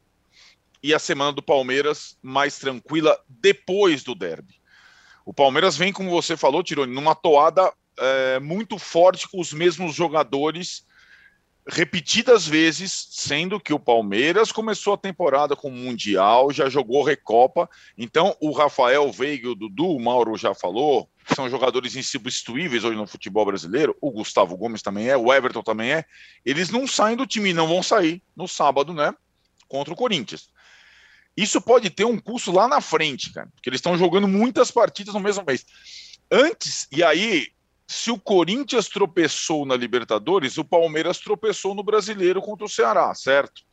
[0.84, 4.60] e a semana do Palmeiras mais tranquila depois do derby.
[5.25, 9.95] O Palmeiras vem, como você falou, Tironi, numa toada é, muito forte com os mesmos
[9.95, 10.86] jogadores
[11.67, 17.69] repetidas vezes, sendo que o Palmeiras começou a temporada com o Mundial, já jogou Recopa.
[17.97, 23.07] Então, o Rafael Veiga, o Dudu, o Mauro já falou, são jogadores insubstituíveis hoje no
[23.07, 23.95] futebol brasileiro.
[24.01, 26.05] O Gustavo Gomes também é, o Everton também é.
[26.45, 29.13] Eles não saem do time, não vão sair no sábado, né?
[29.67, 30.49] Contra o Corinthians.
[31.35, 35.13] Isso pode ter um custo lá na frente, cara, porque eles estão jogando muitas partidas
[35.13, 35.65] no mesmo mês.
[36.29, 37.47] Antes, e aí
[37.91, 43.63] se o Corinthians tropeçou na Libertadores, o Palmeiras tropeçou no Brasileiro contra o Ceará, certo?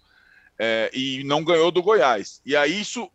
[0.59, 2.41] É, e não ganhou do Goiás.
[2.45, 3.09] E aí isso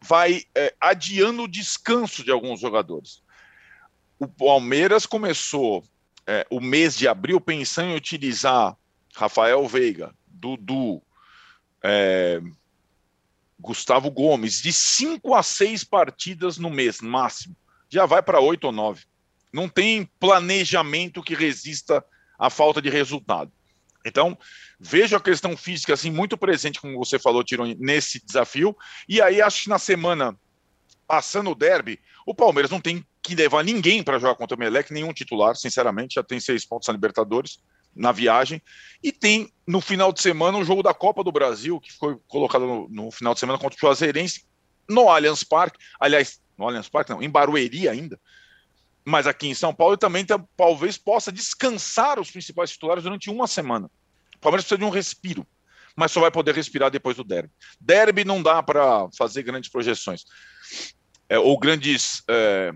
[0.00, 3.22] vai é, adiando o descanso de alguns jogadores.
[4.22, 5.82] O Palmeiras começou
[6.24, 8.76] é, o mês de abril pensando em utilizar
[9.16, 11.02] Rafael Veiga, Dudu,
[11.82, 12.40] é,
[13.58, 17.56] Gustavo Gomes, de cinco a seis partidas no mês, máximo.
[17.88, 19.06] Já vai para oito ou nove
[19.52, 22.04] não tem planejamento que resista
[22.38, 23.52] à falta de resultado.
[24.06, 24.38] Então,
[24.78, 28.76] vejo a questão física assim muito presente, como você falou, Tironi, nesse desafio.
[29.08, 30.38] E aí acho que na semana
[31.08, 34.92] passando o derby, o Palmeiras não tem que levar ninguém para jogar contra o Melec,
[34.92, 37.60] nenhum titular, sinceramente, já tem seis pontos na Libertadores
[37.94, 38.60] na viagem.
[39.02, 42.66] E tem no final de semana o jogo da Copa do Brasil, que foi colocado
[42.66, 44.44] no, no final de semana contra o Juazeirense
[44.88, 45.78] no Allianz Parque.
[46.00, 48.18] Aliás, no Allianz Parque, não, em Barueri ainda
[49.04, 50.24] mas aqui em São Paulo também
[50.56, 53.90] talvez possa descansar os principais titulares durante uma semana.
[54.36, 55.46] O Palmeiras precisa de um respiro,
[55.96, 57.50] mas só vai poder respirar depois do derby.
[57.80, 60.24] Derby não dá para fazer grandes projeções
[61.28, 62.72] é, ou grandes é,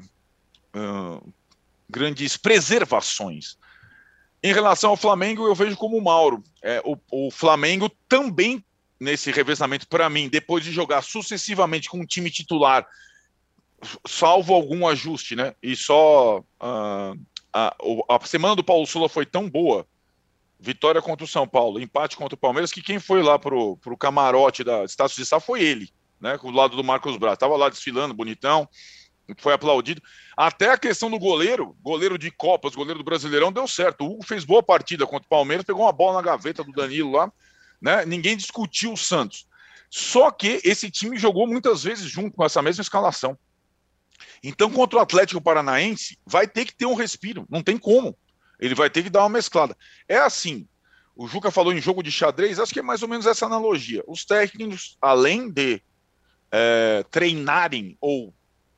[1.88, 3.56] grandes preservações.
[4.42, 6.42] Em relação ao Flamengo, eu vejo como o Mauro.
[6.62, 8.64] É, o, o Flamengo também
[8.98, 12.86] nesse revezamento, para mim, depois de jogar sucessivamente com um time titular
[14.06, 15.54] salvo algum ajuste, né?
[15.62, 17.76] E só uh, a,
[18.08, 19.86] a semana do Paulo Sula foi tão boa,
[20.58, 23.96] vitória contra o São Paulo, empate contra o Palmeiras, que quem foi lá pro, pro
[23.96, 26.38] camarote da Estácio de Sá foi ele, né?
[26.38, 28.68] Com o lado do Marcos Braz, tava lá desfilando, bonitão,
[29.38, 30.00] foi aplaudido.
[30.36, 34.04] Até a questão do goleiro, goleiro de Copas, goleiro do Brasileirão, deu certo.
[34.04, 37.12] O Hugo fez boa partida contra o Palmeiras, pegou uma bola na gaveta do Danilo
[37.12, 37.32] lá,
[37.80, 38.04] né?
[38.04, 39.46] Ninguém discutiu o Santos.
[39.90, 43.38] Só que esse time jogou muitas vezes junto com essa mesma escalação.
[44.42, 48.16] Então, contra o Atlético Paranaense, vai ter que ter um respiro, não tem como.
[48.60, 49.76] Ele vai ter que dar uma mesclada.
[50.08, 50.66] É assim,
[51.14, 54.02] o Juca falou em jogo de xadrez, acho que é mais ou menos essa analogia.
[54.06, 55.82] Os técnicos, além de
[56.52, 58.34] é, treinarem, ou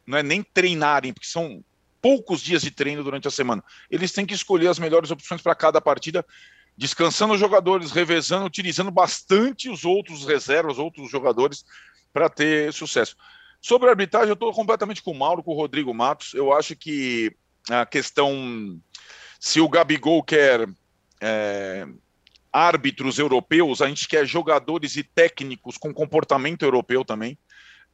[0.09, 1.62] não é nem treinarem, porque são
[2.01, 5.55] poucos dias de treino durante a semana, eles têm que escolher as melhores opções para
[5.55, 6.25] cada partida,
[6.77, 11.64] descansando os jogadores, revezando, utilizando bastante os outros reservas, outros jogadores,
[12.12, 13.16] para ter sucesso.
[13.61, 16.33] Sobre a arbitragem, eu estou completamente com o Mauro, com o Rodrigo Matos.
[16.35, 17.35] Eu acho que
[17.68, 18.81] a questão
[19.38, 20.68] se o Gabigol quer
[21.21, 21.87] é,
[22.53, 27.38] árbitros europeus, a gente quer jogadores e técnicos com comportamento europeu também.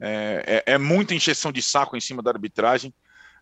[0.00, 2.92] É, é, é muita encheção de saco em cima da arbitragem.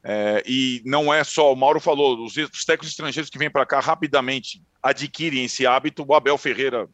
[0.04, 3.64] É, e não é só, o Mauro falou, os, os técnicos estrangeiros que vêm para
[3.64, 6.04] cá rapidamente adquirem esse hábito.
[6.06, 6.88] O Abel Ferreira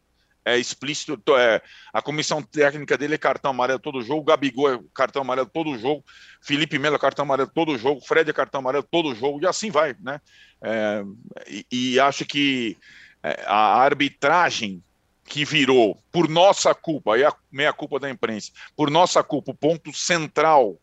[0.45, 1.61] é explícito, é,
[1.93, 6.03] a comissão técnica dele é cartão amarelo todo jogo, Gabigol é cartão amarelo todo jogo,
[6.41, 9.69] Felipe Melo é cartão amarelo todo jogo, Fred é cartão amarelo todo jogo, e assim
[9.69, 10.19] vai, né?
[10.61, 11.03] É,
[11.47, 12.77] e, e, acho que
[13.21, 14.83] é, a arbitragem
[15.29, 19.55] que virou, por nossa culpa, e a meia culpa da imprensa, por nossa culpa, o
[19.55, 20.81] ponto central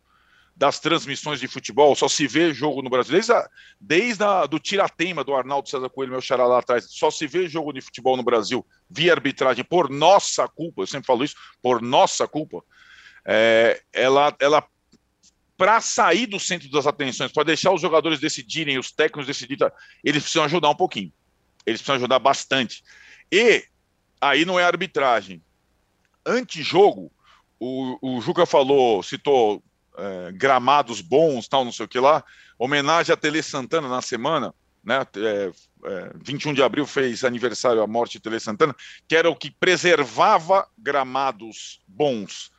[0.55, 4.59] das transmissões de futebol, só se vê jogo no Brasil, desde, a, desde a, do
[4.59, 8.17] tiratema do Arnaldo César Coelho, meu xará lá atrás, só se vê jogo de futebol
[8.17, 12.63] no Brasil via arbitragem por nossa culpa, eu sempre falo isso, por nossa culpa,
[13.27, 14.65] é, ela, ela
[15.59, 19.69] para sair do centro das atenções, para deixar os jogadores decidirem, os técnicos decidirem,
[20.05, 21.13] eles precisam ajudar um pouquinho,
[21.67, 22.83] eles precisam ajudar bastante.
[23.31, 23.65] E
[24.20, 25.42] aí não é arbitragem,
[26.24, 27.12] antijogo,
[27.59, 29.62] o, o Juca falou, citou
[29.96, 32.22] é, gramados bons, tal, não sei o que lá,
[32.59, 35.07] homenagem a Tele Santana na semana, né?
[35.16, 35.50] É,
[35.85, 38.74] é, 21 de abril fez aniversário a morte de Tele Santana,
[39.09, 42.50] que era o que preservava gramados bons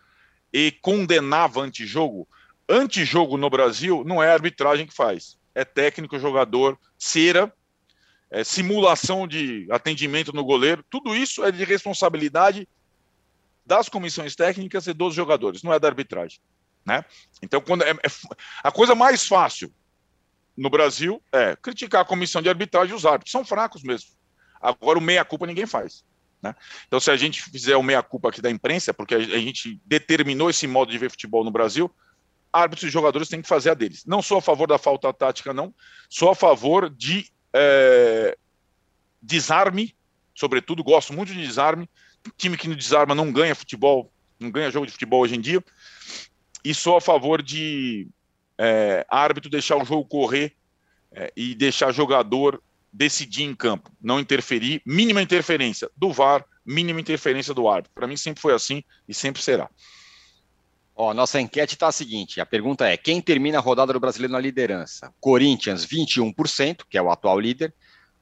[0.52, 2.28] e condenava antijogo.
[2.70, 7.52] Antijogo no Brasil não é arbitragem que faz, é técnico, jogador, cera,
[8.30, 12.68] é, simulação de atendimento no goleiro, tudo isso é de responsabilidade
[13.66, 16.40] das comissões técnicas e dos jogadores, não é da arbitragem.
[16.86, 17.04] Né?
[17.42, 18.10] Então, quando é, é,
[18.64, 19.74] a coisa mais fácil
[20.58, 23.32] no Brasil é criticar a comissão de arbitragem e os árbitros.
[23.32, 24.10] São fracos mesmo.
[24.60, 26.04] Agora, o meia-culpa ninguém faz.
[26.42, 26.56] Né?
[26.88, 30.66] Então, se a gente fizer o meia-culpa aqui da imprensa, porque a gente determinou esse
[30.66, 31.94] modo de ver futebol no Brasil,
[32.52, 34.04] árbitros e jogadores têm que fazer a deles.
[34.06, 35.74] Não sou a favor da falta tática, não.
[36.10, 38.38] Sou a favor de é,
[39.22, 39.96] desarme,
[40.36, 40.84] sobretudo.
[40.84, 41.90] Gosto muito de desarme.
[42.38, 45.64] Time que não desarma não ganha futebol, não ganha jogo de futebol hoje em dia.
[46.64, 48.08] E sou a favor de
[48.58, 50.54] é, árbitro deixar o jogo correr
[51.12, 57.54] é, e deixar jogador decidir em campo, não interferir, mínima interferência do VAR, mínima interferência
[57.54, 57.94] do árbitro.
[57.94, 59.70] Para mim sempre foi assim e sempre será.
[61.00, 64.34] Ó, nossa enquete está a seguinte: a pergunta é: quem termina a rodada do brasileiro
[64.34, 65.14] na liderança?
[65.22, 67.72] Corinthians, 21%, que é o atual líder.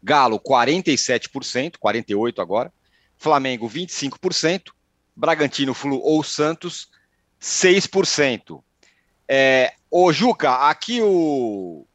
[0.04, 2.72] Galo, 47%, 48% agora.
[3.18, 4.74] Flamengo, 25%.
[5.16, 6.90] Bragantino, Flu ou Santos,
[7.42, 8.62] 6%.
[9.28, 11.88] É, ô, Juca, aqui o,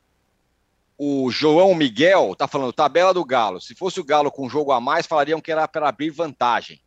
[0.97, 3.61] o João Miguel tá falando tabela do Galo.
[3.61, 6.81] Se fosse o Galo com jogo a mais, falariam que era para abrir vantagem.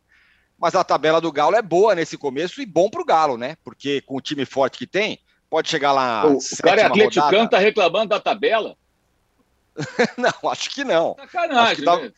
[0.58, 3.56] Mas a tabela do Galo é boa nesse começo e bom para o Galo, né?
[3.64, 5.18] Porque com o time forte que tem,
[5.50, 6.26] pode chegar lá.
[6.26, 8.76] O, o cara é atleticano, tá reclamando da tabela?
[10.16, 11.16] não, acho que não.
[11.18, 12.12] Sacanagem, tá, né?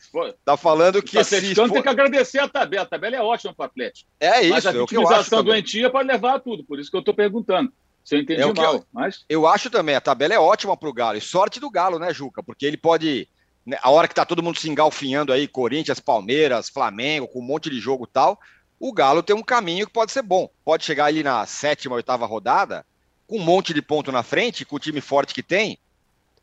[0.45, 1.17] tá, falando que.
[1.17, 2.83] O atleticano tem que agradecer a tabela.
[2.83, 4.09] A tabela é ótima para o Atlético.
[4.19, 4.51] É isso.
[4.51, 6.63] Mas a vitimização doentia pode levar a tudo.
[6.63, 7.71] Por isso que eu estou perguntando.
[8.03, 8.75] Se eu entendi é mal.
[8.75, 9.25] Eu, mas...
[9.27, 11.17] eu acho também, a tabela é ótima para o Galo.
[11.17, 12.43] E sorte do Galo, né, Juca?
[12.43, 13.27] Porque ele pode.
[13.67, 17.45] Né, a hora que tá todo mundo se engalfinhando aí, Corinthians, Palmeiras, Flamengo, com um
[17.45, 18.39] monte de jogo tal,
[18.79, 20.49] o Galo tem um caminho que pode ser bom.
[20.63, 22.85] Pode chegar ali na sétima, oitava rodada,
[23.27, 25.77] com um monte de ponto na frente, com o time forte que tem,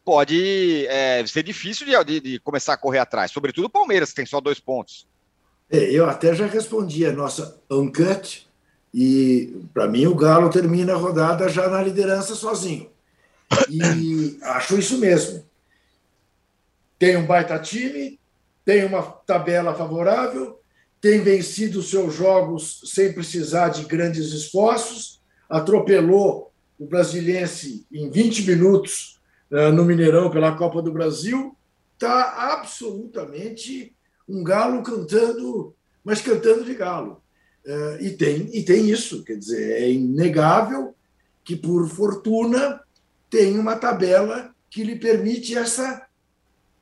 [0.05, 3.31] pode é, ser difícil de, de, começar a correr atrás.
[3.31, 5.07] Sobretudo o Palmeiras, que tem só dois pontos.
[5.71, 8.47] É, eu até já respondi a nossa enquete
[8.93, 12.91] e, para mim, o Galo termina a rodada já na liderança sozinho.
[13.71, 15.43] E acho isso mesmo.
[17.05, 18.19] Tem um baita time,
[18.65, 20.59] tem uma tabela favorável,
[21.03, 29.21] tem vencido seus jogos sem precisar de grandes esforços, atropelou o Brasiliense em 20 minutos
[29.51, 31.55] uh, no Mineirão pela Copa do Brasil.
[31.93, 33.95] Está absolutamente
[34.27, 37.21] um galo cantando, mas cantando de galo.
[37.67, 40.95] Uh, e, tem, e tem isso, quer dizer, é inegável
[41.45, 42.81] que, por fortuna,
[43.29, 46.04] tem uma tabela que lhe permite essa,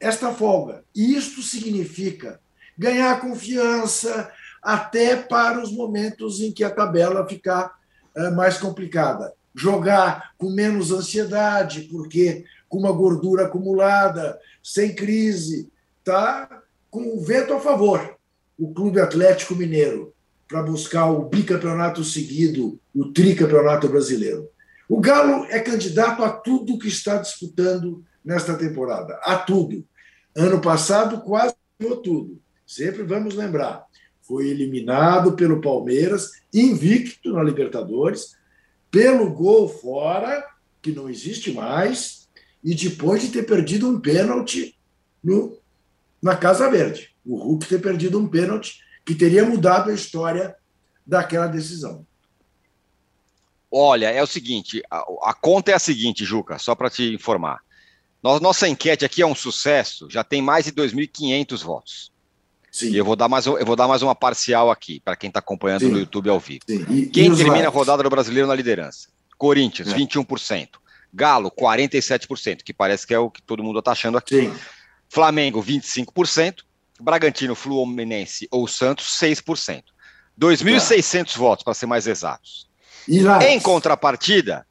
[0.02, 0.84] esta folga.
[0.94, 2.40] E isto significa
[2.76, 4.30] ganhar confiança
[4.62, 7.72] até para os momentos em que a tabela ficar
[8.16, 9.32] uh, mais complicada.
[9.54, 15.70] Jogar com menos ansiedade, porque com uma gordura acumulada, sem crise,
[16.02, 18.16] tá com o vento a favor.
[18.58, 20.12] O Clube Atlético Mineiro
[20.48, 24.48] para buscar o bicampeonato seguido, o tricampeonato brasileiro.
[24.86, 29.84] O Galo é candidato a tudo que está disputando nesta temporada, a tudo.
[30.34, 32.40] Ano passado quase ganhou tudo.
[32.66, 33.86] Sempre vamos lembrar.
[34.22, 38.36] Foi eliminado pelo Palmeiras, invicto na Libertadores,
[38.90, 40.46] pelo gol fora,
[40.80, 42.28] que não existe mais,
[42.62, 44.78] e depois de ter perdido um pênalti
[45.22, 45.58] no,
[46.22, 47.14] na Casa Verde.
[47.24, 50.56] O Hulk ter perdido um pênalti que teria mudado a história
[51.06, 52.06] daquela decisão.
[53.70, 57.60] Olha, é o seguinte, a, a conta é a seguinte, Juca, só para te informar.
[58.22, 62.12] Nossa enquete aqui é um sucesso, já tem mais de 2.500 votos.
[62.70, 62.90] Sim.
[62.90, 65.40] E eu vou dar mais, eu vou dar mais uma parcial aqui, para quem está
[65.40, 65.90] acompanhando Sim.
[65.90, 66.64] no YouTube ao vivo.
[66.68, 69.08] E, quem e termina a rodada do brasileiro na liderança?
[69.36, 69.96] Corinthians, é.
[69.96, 70.68] 21%.
[71.12, 74.42] Galo, 47%, que parece que é o que todo mundo está achando aqui.
[74.42, 74.54] Sim.
[75.08, 76.62] Flamengo, 25%.
[76.98, 79.82] Bragantino, Fluminense ou Santos, 6%.
[80.40, 82.68] 2.600 votos, para ser mais exatos.
[83.46, 84.66] Em contrapartida,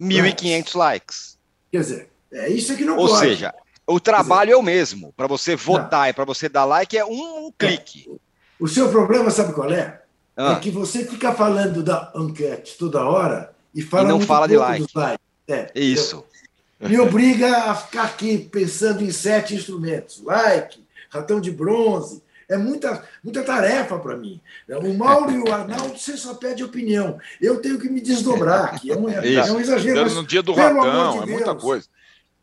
[0.00, 1.38] 1.500 likes.
[1.70, 3.20] Quer dizer, é isso que não Ou pode.
[3.20, 3.54] seja,
[3.86, 5.12] o trabalho dizer, é o mesmo.
[5.16, 6.08] Para você votar não.
[6.08, 8.10] e para você dar like é um, um clique.
[8.10, 8.16] É.
[8.58, 10.02] O seu problema, sabe qual é?
[10.36, 10.52] Ah.
[10.52, 14.56] É que você fica falando da enquete toda hora e fala e não fala de
[14.56, 14.86] like.
[14.94, 15.22] like.
[15.46, 16.24] É, isso.
[16.80, 23.04] Me obriga a ficar aqui pensando em sete instrumentos: like, ratão de bronze, é muita,
[23.22, 24.40] muita tarefa para mim.
[24.68, 27.18] O Mauro e o Arnaldo, você só pede opinião.
[27.40, 28.90] Eu tenho que me desdobrar aqui.
[28.90, 29.20] É um, é
[29.52, 30.02] um exagero.
[30.02, 31.88] Mas, no dia do Ratão, de é muita coisa.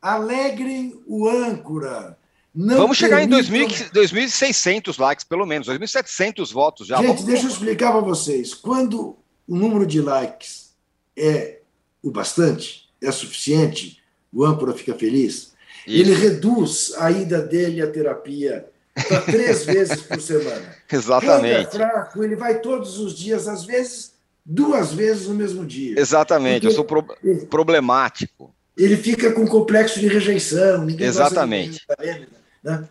[0.01, 2.17] Alegrem o âncora.
[2.53, 6.97] Não Vamos chegar em 2.600 likes, pelo menos, 2.700 votos já.
[6.97, 7.23] Gente, Vamos...
[7.23, 8.53] deixa eu explicar para vocês.
[8.53, 10.71] Quando o número de likes
[11.15, 11.59] é
[12.03, 14.01] o bastante, é suficiente,
[14.33, 15.53] o âncora fica feliz,
[15.85, 16.01] Isso.
[16.01, 18.69] ele reduz a ida dele à terapia
[19.07, 20.75] para três vezes por semana.
[20.91, 21.69] Exatamente.
[21.69, 24.13] Quando é fraco, ele vai todos os dias, às vezes
[24.45, 25.99] duas vezes no mesmo dia.
[25.99, 27.05] Exatamente, Porque eu sou pro...
[27.49, 28.53] problemático.
[28.77, 30.87] Ele fica com complexo de rejeição.
[30.89, 31.85] Exatamente.
[32.63, 32.87] Né?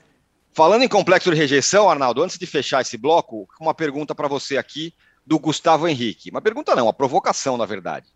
[0.52, 4.56] Falando em complexo de rejeição, Arnaldo, antes de fechar esse bloco, uma pergunta para você
[4.56, 4.92] aqui
[5.24, 6.30] do Gustavo Henrique.
[6.30, 8.08] Uma pergunta não, uma provocação, na verdade.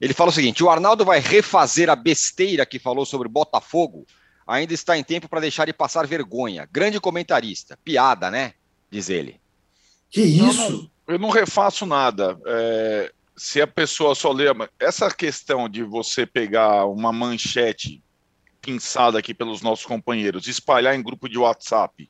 [0.00, 4.06] Ele fala o seguinte: o Arnaldo vai refazer a besteira que falou sobre Botafogo?
[4.46, 6.68] Ainda está em tempo para deixar de passar vergonha.
[6.70, 7.78] Grande comentarista.
[7.84, 8.54] Piada, né?
[8.90, 9.40] Diz ele.
[10.10, 10.60] Que isso?
[10.60, 12.36] Não, não, eu não refaço nada.
[12.44, 14.44] É, se a pessoa só lê.
[14.78, 18.00] Essa questão de você pegar uma manchete
[18.60, 22.08] pinçada aqui pelos nossos companheiros, espalhar em grupo de WhatsApp,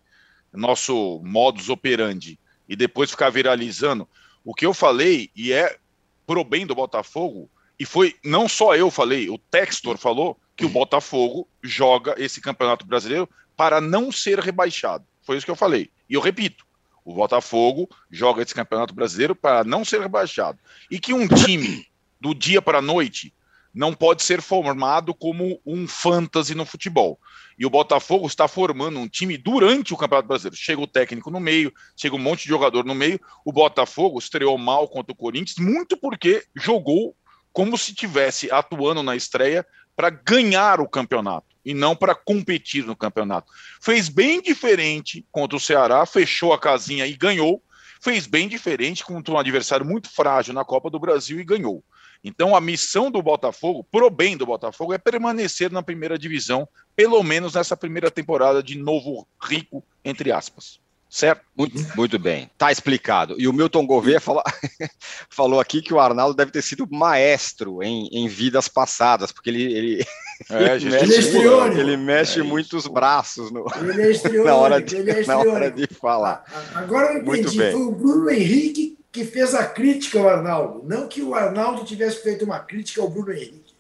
[0.53, 4.07] nosso modus operandi, e depois ficar viralizando.
[4.45, 5.79] O que eu falei, e é
[6.27, 10.69] pro bem do Botafogo, e foi não só eu falei, o Textor falou que o
[10.69, 15.07] Botafogo joga esse campeonato brasileiro para não ser rebaixado.
[15.23, 15.91] Foi isso que eu falei.
[16.11, 16.67] E eu repito,
[17.05, 20.59] o Botafogo joga esse campeonato brasileiro para não ser rebaixado.
[20.91, 21.87] E que um time
[22.21, 23.35] do dia para a noite
[23.75, 27.19] não pode ser formado como um fantasy no futebol.
[27.59, 30.57] E o Botafogo está formando um time durante o Campeonato Brasileiro.
[30.57, 33.21] Chega o técnico no meio, chega um monte de jogador no meio.
[33.45, 37.17] O Botafogo estreou mal contra o Corinthians, muito porque jogou
[37.53, 42.97] como se tivesse atuando na estreia para ganhar o campeonato e não para competir no
[42.97, 43.53] campeonato.
[43.81, 47.63] Fez bem diferente contra o Ceará, fechou a casinha e ganhou.
[48.01, 51.85] Fez bem diferente contra um adversário muito frágil na Copa do Brasil e ganhou.
[52.25, 57.23] Então, a missão do Botafogo, pro bem do Botafogo, é permanecer na primeira divisão, pelo
[57.23, 60.82] menos nessa primeira temporada de novo rico, entre aspas.
[61.13, 61.43] Certo?
[61.55, 63.35] Muito, muito bem, tá explicado.
[63.39, 64.43] E o Milton Gouveia falou,
[65.29, 69.63] falou aqui que o Arnaldo deve ter sido maestro em, em vidas passadas, porque ele,
[69.63, 70.07] ele,
[70.49, 74.81] é, ele mexe, ele, ele mexe é muito os braços no, ele é na, hora
[74.81, 76.45] de, é na hora de falar.
[76.75, 81.21] Agora eu entendi, foi o Bruno Henrique que fez a crítica ao Arnaldo, não que
[81.21, 83.75] o Arnaldo tivesse feito uma crítica ao Bruno Henrique.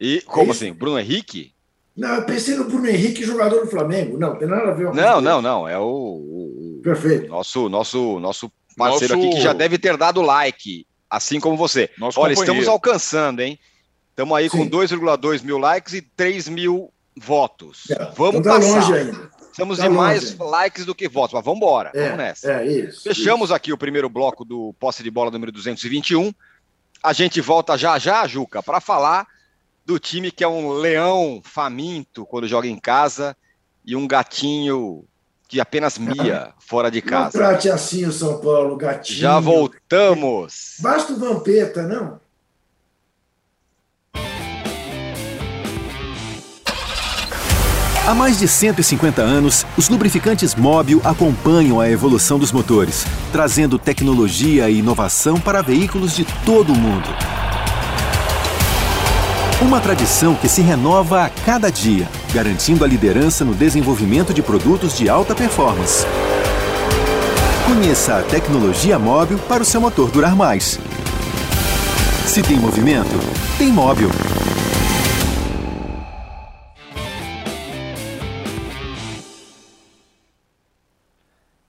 [0.00, 0.72] E como é assim?
[0.72, 1.52] Bruno Henrique?
[1.98, 4.16] Não, eu pensei no Bruno Henrique, jogador do Flamengo.
[4.16, 5.68] Não, tem nada a ver com Não, não, não.
[5.68, 7.28] É o, o, Perfeito.
[7.28, 9.26] Nosso, nosso, nosso parceiro nosso...
[9.26, 11.90] aqui que já deve ter dado like, assim como você.
[11.98, 12.60] Nosso Olha, companheiro.
[12.60, 13.58] estamos alcançando, hein?
[14.10, 14.58] Estamos aí Sim.
[14.58, 17.90] com 2,2 mil likes e 3 mil votos.
[17.90, 18.80] É, vamos então tá passar.
[18.80, 19.30] longe ainda.
[19.50, 20.52] Estamos tá mais longe.
[20.52, 21.90] likes do que votos, mas vamos embora.
[21.94, 22.52] É, vamos nessa.
[22.52, 23.54] É, isso, Fechamos isso.
[23.54, 26.32] aqui o primeiro bloco do posse de bola número 221.
[27.02, 29.26] A gente volta já já, Juca, para falar
[29.88, 33.34] do time que é um leão faminto quando joga em casa
[33.82, 35.02] e um gatinho
[35.48, 37.38] que apenas mia fora de casa.
[37.38, 39.18] Não trate assim o São Paulo, gatinho.
[39.18, 40.74] Já voltamos.
[40.80, 42.20] Basta o Vampeta, não?
[48.06, 54.68] Há mais de 150 anos, os lubrificantes Móbil acompanham a evolução dos motores, trazendo tecnologia
[54.68, 57.08] e inovação para veículos de todo o mundo.
[59.60, 64.96] Uma tradição que se renova a cada dia, garantindo a liderança no desenvolvimento de produtos
[64.96, 66.06] de alta performance.
[67.66, 70.78] Conheça a tecnologia móvel para o seu motor durar mais.
[72.24, 73.10] Se tem movimento,
[73.58, 74.10] tem móvel.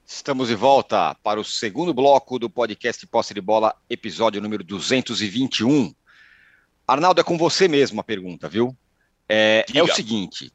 [0.06, 5.92] Estamos de volta para o segundo bloco do podcast Posse de Bola, episódio número 221.
[6.90, 8.76] Arnaldo, é com você mesmo a pergunta, viu?
[9.28, 10.52] É, é, o seguinte: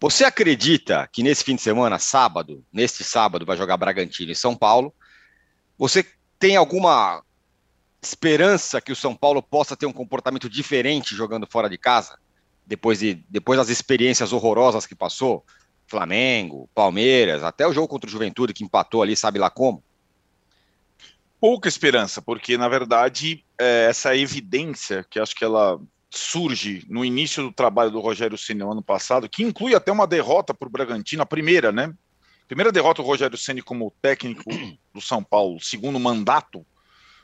[0.00, 4.56] você acredita que nesse fim de semana, sábado, neste sábado, vai jogar Bragantino e São
[4.56, 4.94] Paulo?
[5.76, 6.06] Você
[6.38, 7.22] tem alguma
[8.00, 12.18] esperança que o São Paulo possa ter um comportamento diferente jogando fora de casa?
[12.66, 15.44] Depois, de, depois das experiências horrorosas que passou?
[15.86, 19.84] Flamengo, Palmeiras, até o jogo contra o Juventude que empatou ali, sabe lá como?
[21.42, 25.76] Pouca esperança, porque na verdade é, essa evidência que acho que ela
[26.08, 30.06] surge no início do trabalho do Rogério Ceni no ano passado, que inclui até uma
[30.06, 31.92] derrota para o Bragantino, a primeira, né?
[32.46, 34.44] Primeira derrota do Rogério Ceni como técnico
[34.94, 36.64] do São Paulo, segundo mandato,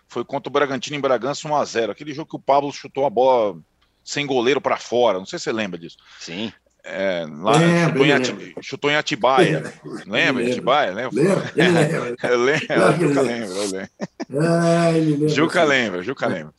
[0.09, 3.07] foi contra o Bragantino em Bragança 1 a 0 Aquele jogo que o Pablo chutou
[3.07, 3.57] a bola
[4.03, 5.97] sem goleiro para fora, não sei se você lembra disso.
[6.19, 6.53] Sim.
[6.85, 7.55] É, lá,
[7.87, 9.75] chutou, em Ati, chutou, em Atibaia.
[10.07, 10.93] Lembra de Atibaia?
[10.93, 11.23] Lembra?
[11.55, 12.17] Lembra?
[12.23, 13.09] Eu lembro.
[13.09, 13.91] Juca lembra.
[14.41, 15.29] Ah, lembra.
[15.29, 16.55] Juca lembra, Juca lembra.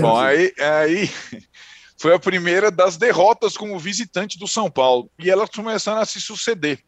[0.00, 1.10] Bom, aí, aí
[1.98, 5.10] foi a primeira das derrotas como visitante do São Paulo.
[5.18, 6.78] E elas começaram a se suceder.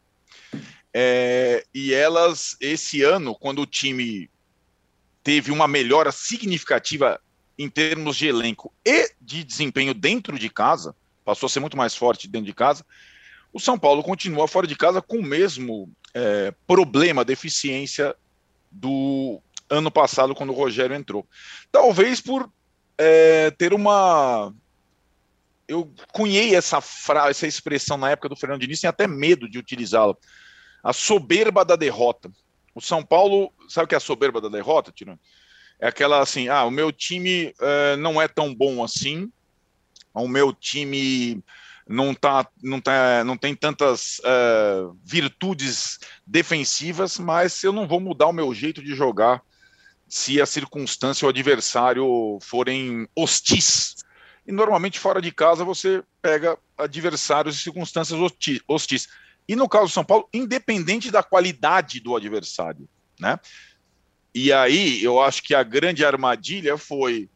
[0.94, 4.30] É, e elas, esse ano, quando o time
[5.22, 7.20] teve uma melhora significativa
[7.58, 10.94] em termos de elenco e de desempenho dentro de casa,
[11.26, 12.86] passou a ser muito mais forte dentro de casa.
[13.52, 18.14] O São Paulo continua fora de casa com o mesmo é, problema, deficiência
[18.70, 21.26] do ano passado, quando o Rogério entrou.
[21.72, 22.48] Talvez por
[22.96, 24.54] é, ter uma.
[25.66, 29.58] Eu cunhei essa frase, essa expressão na época do Fernando Diniz, e até medo de
[29.58, 30.14] utilizá-la.
[30.80, 32.30] A soberba da derrota.
[32.72, 35.18] O São Paulo, sabe o que é a soberba da derrota, Tirano?
[35.80, 39.28] É aquela assim: ah, o meu time é, não é tão bom assim,
[40.24, 41.42] o meu time
[41.88, 48.26] não, tá, não, tá, não tem tantas uh, virtudes defensivas, mas eu não vou mudar
[48.26, 49.42] o meu jeito de jogar
[50.08, 53.96] se a circunstância ou o adversário forem hostis.
[54.46, 58.18] E normalmente fora de casa você pega adversários e circunstâncias
[58.68, 59.08] hostis.
[59.48, 62.88] E no caso do São Paulo, independente da qualidade do adversário,
[63.18, 63.38] né?
[64.34, 67.28] E aí eu acho que a grande armadilha foi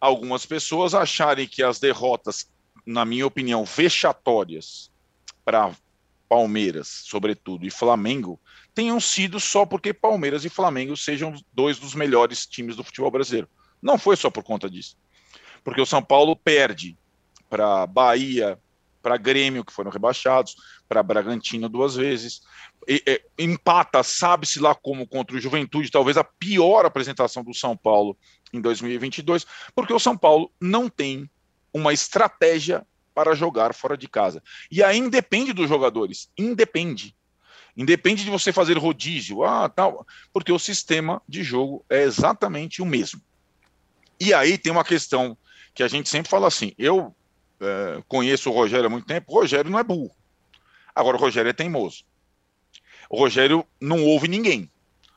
[0.00, 2.50] algumas pessoas acharem que as derrotas,
[2.86, 4.90] na minha opinião, vexatórias
[5.44, 5.74] para
[6.28, 8.38] Palmeiras, sobretudo, e Flamengo,
[8.74, 13.48] tenham sido só porque Palmeiras e Flamengo sejam dois dos melhores times do futebol brasileiro.
[13.80, 14.96] Não foi só por conta disso.
[15.64, 16.96] Porque o São Paulo perde
[17.48, 18.58] para Bahia,
[19.02, 20.56] para Grêmio, que foram rebaixados,
[20.88, 22.42] para Bragantino duas vezes,
[22.86, 27.76] e, e, empata, sabe-se lá como contra o Juventude, talvez a pior apresentação do São
[27.76, 28.16] Paulo
[28.52, 31.30] em 2022, porque o São Paulo não tem
[31.72, 34.42] uma estratégia para jogar fora de casa.
[34.70, 37.14] E aí independe dos jogadores, independe.
[37.76, 42.86] Independe de você fazer rodízio, ah, tal, porque o sistema de jogo é exatamente o
[42.86, 43.20] mesmo.
[44.20, 45.36] E aí tem uma questão
[45.74, 47.14] que a gente sempre fala assim: eu
[47.60, 50.14] é, conheço o Rogério há muito tempo, o Rogério não é burro.
[50.94, 52.04] Agora o Rogério é teimoso.
[53.08, 54.70] O Rogério não ouve ninguém.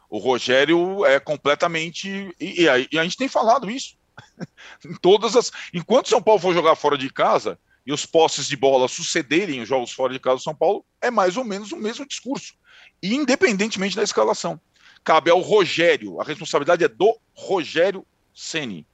[0.09, 2.33] O Rogério é completamente.
[2.39, 3.95] E, e, a, e a gente tem falado isso.
[4.85, 5.51] em todas as.
[5.73, 9.67] Enquanto São Paulo for jogar fora de casa e os postes de bola sucederem os
[9.67, 12.53] jogos fora de casa do São Paulo, é mais ou menos o mesmo discurso.
[13.01, 14.59] Independentemente da escalação.
[15.03, 18.85] Cabe ao Rogério, a responsabilidade é do Rogério Ceni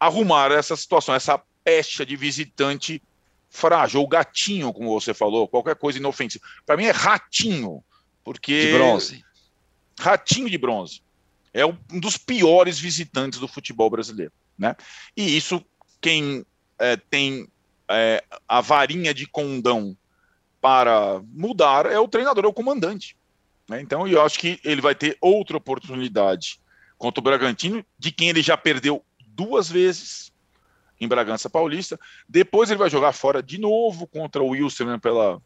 [0.00, 3.02] arrumar essa situação, essa pecha de visitante
[3.48, 6.44] frágil, ou gatinho, como você falou, qualquer coisa inofensiva.
[6.64, 7.82] Para mim é ratinho,
[8.24, 8.66] porque.
[8.66, 9.24] De bronze.
[9.98, 11.02] Ratinho de bronze.
[11.52, 14.32] É um dos piores visitantes do futebol brasileiro.
[14.56, 14.76] Né?
[15.16, 15.64] E isso,
[16.00, 16.46] quem
[16.78, 17.48] é, tem
[17.88, 19.96] é, a varinha de condão
[20.60, 23.16] para mudar é o treinador, é o comandante.
[23.68, 23.80] Né?
[23.80, 26.60] Então, eu acho que ele vai ter outra oportunidade
[26.96, 30.29] contra o Bragantino, de quem ele já perdeu duas vezes
[31.00, 31.98] em Bragança Paulista.
[32.28, 35.40] Depois ele vai jogar fora de novo contra o Wilson pela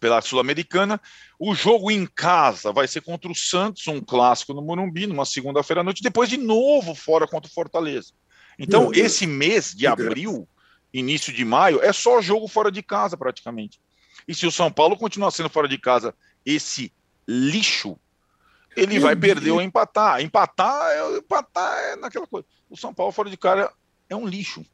[0.00, 1.00] pela Sul-Americana.
[1.38, 5.82] O jogo em casa vai ser contra o Santos, um clássico no Morumbi, numa segunda-feira
[5.82, 8.12] à noite, depois de novo fora contra o Fortaleza.
[8.58, 10.48] Então, esse mês de abril,
[10.92, 13.80] início de maio, é só jogo fora de casa, praticamente.
[14.26, 16.12] E se o São Paulo continuar sendo fora de casa
[16.44, 16.92] esse
[17.26, 17.96] lixo,
[18.76, 20.20] ele vai perder ou empatar.
[20.20, 22.46] Empatar é, empatar é naquela coisa.
[22.68, 23.72] O São Paulo fora de casa
[24.08, 24.64] é um lixo.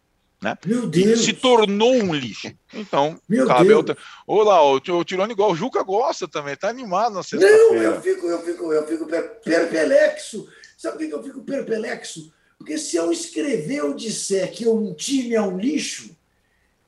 [0.43, 0.59] Né?
[0.67, 1.25] Meu Deus.
[1.25, 2.53] Se tornou um lixo.
[2.73, 3.91] Então, Meu cabe Deus.
[3.91, 3.97] Ao...
[4.27, 7.57] Olá, o, o Tirone igual o Juca gosta também, tá animado na sexta-feira.
[7.57, 9.07] Não, eu fico, eu fico, eu fico
[9.43, 10.47] perplexo.
[10.77, 12.31] Sabe por que eu fico perplexo?
[12.59, 16.15] Porque se eu escrever ou disser que um time é um lixo,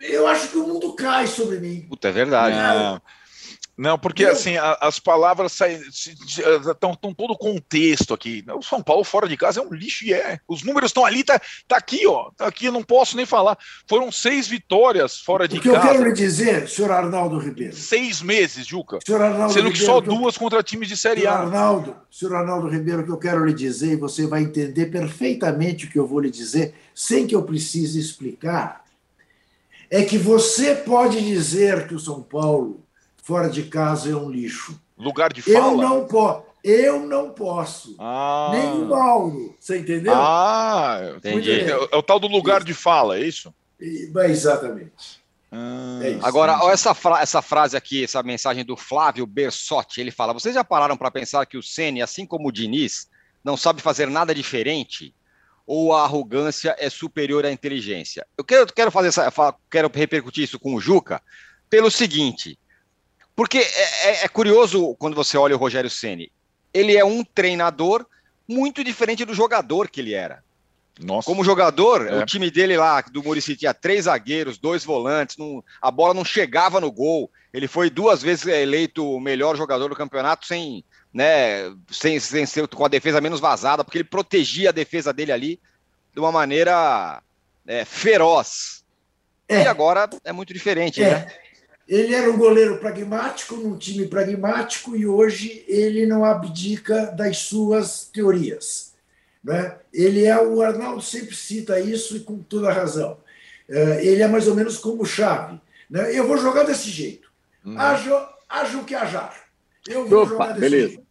[0.00, 1.86] eu acho que o mundo cai sobre mim.
[1.88, 2.56] Puta, é verdade.
[2.56, 3.00] Não.
[3.76, 8.42] Não, porque assim, a, as palavras saem, estão todo o contexto aqui.
[8.56, 10.40] O São Paulo fora de casa é um lixo e é.
[10.48, 12.30] Os números estão ali, tá, tá aqui, ó.
[12.34, 13.58] Tá aqui, eu não posso nem falar.
[13.86, 15.76] Foram seis vitórias fora de casa.
[15.76, 17.76] O que eu quero lhe dizer, senhor Arnaldo Ribeiro.
[17.76, 18.98] Seis meses, Juca.
[19.04, 20.40] Senhor Arnaldo Sendo Ribeiro, que só duas eu...
[20.40, 21.38] contra times de Série senhor A.
[21.40, 25.84] Arnaldo, senhor Arnaldo Ribeiro, o que eu quero lhe dizer, e você vai entender perfeitamente
[25.84, 28.86] o que eu vou lhe dizer, sem que eu precise explicar,
[29.90, 32.85] é que você pode dizer que o São Paulo
[33.26, 34.80] fora de casa é um lixo.
[34.96, 35.56] Lugar de fala?
[35.56, 36.46] Eu não posso.
[36.62, 37.96] Eu não posso.
[37.98, 38.50] Ah.
[38.52, 39.54] Nem o Mauro.
[39.58, 40.14] Você entendeu?
[40.14, 41.50] Ah, entendi.
[41.50, 42.66] É, é, o tal do lugar isso.
[42.66, 43.52] de fala, é isso?
[43.80, 45.20] exatamente.
[45.50, 50.00] Ah, é isso, Agora, olha essa, fra essa frase aqui, essa mensagem do Flávio Bersotti.
[50.00, 53.08] Ele fala: Vocês já pararam para pensar que o Ceni, assim como o Diniz,
[53.42, 55.12] não sabe fazer nada diferente?
[55.68, 58.24] ou a arrogância é superior à inteligência?
[58.38, 61.20] Eu quero, quero fazer essa, quero repercutir isso com o Juca
[61.68, 62.56] pelo seguinte,
[63.36, 66.32] porque é, é, é curioso quando você olha o Rogério Ceni,
[66.72, 68.06] ele é um treinador
[68.48, 70.42] muito diferente do jogador que ele era.
[70.98, 71.26] Nossa.
[71.26, 72.18] Como jogador, é.
[72.18, 76.24] o time dele lá, do Murici, tinha três zagueiros, dois volantes, não, a bola não
[76.24, 77.30] chegava no gol.
[77.52, 80.82] Ele foi duas vezes eleito o melhor jogador do campeonato sem,
[81.12, 85.32] né, sem, sem ser com a defesa menos vazada, porque ele protegia a defesa dele
[85.32, 85.60] ali
[86.14, 87.22] de uma maneira
[87.66, 88.82] é, feroz.
[89.46, 89.64] É.
[89.64, 91.10] E agora é muito diferente, é.
[91.10, 91.26] né?
[91.88, 98.06] Ele era um goleiro pragmático, num time pragmático, e hoje ele não abdica das suas
[98.06, 98.92] teorias.
[99.42, 99.76] Né?
[99.92, 103.18] Ele é, o Arnaldo sempre cita isso e com toda razão.
[103.68, 105.60] É, ele é mais ou menos como o Chave.
[105.88, 106.18] Né?
[106.18, 107.30] Eu vou jogar desse jeito.
[107.64, 107.78] Uhum.
[107.78, 109.34] Haja, o que ajar.
[109.86, 110.88] Eu vou Opa, jogar desse beleza.
[110.88, 111.06] jeito.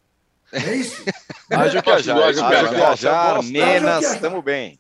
[0.51, 1.03] É isso?
[1.49, 2.17] Haja o que ajar.
[2.17, 4.79] Haja o que ajar, Menas, estamos bem.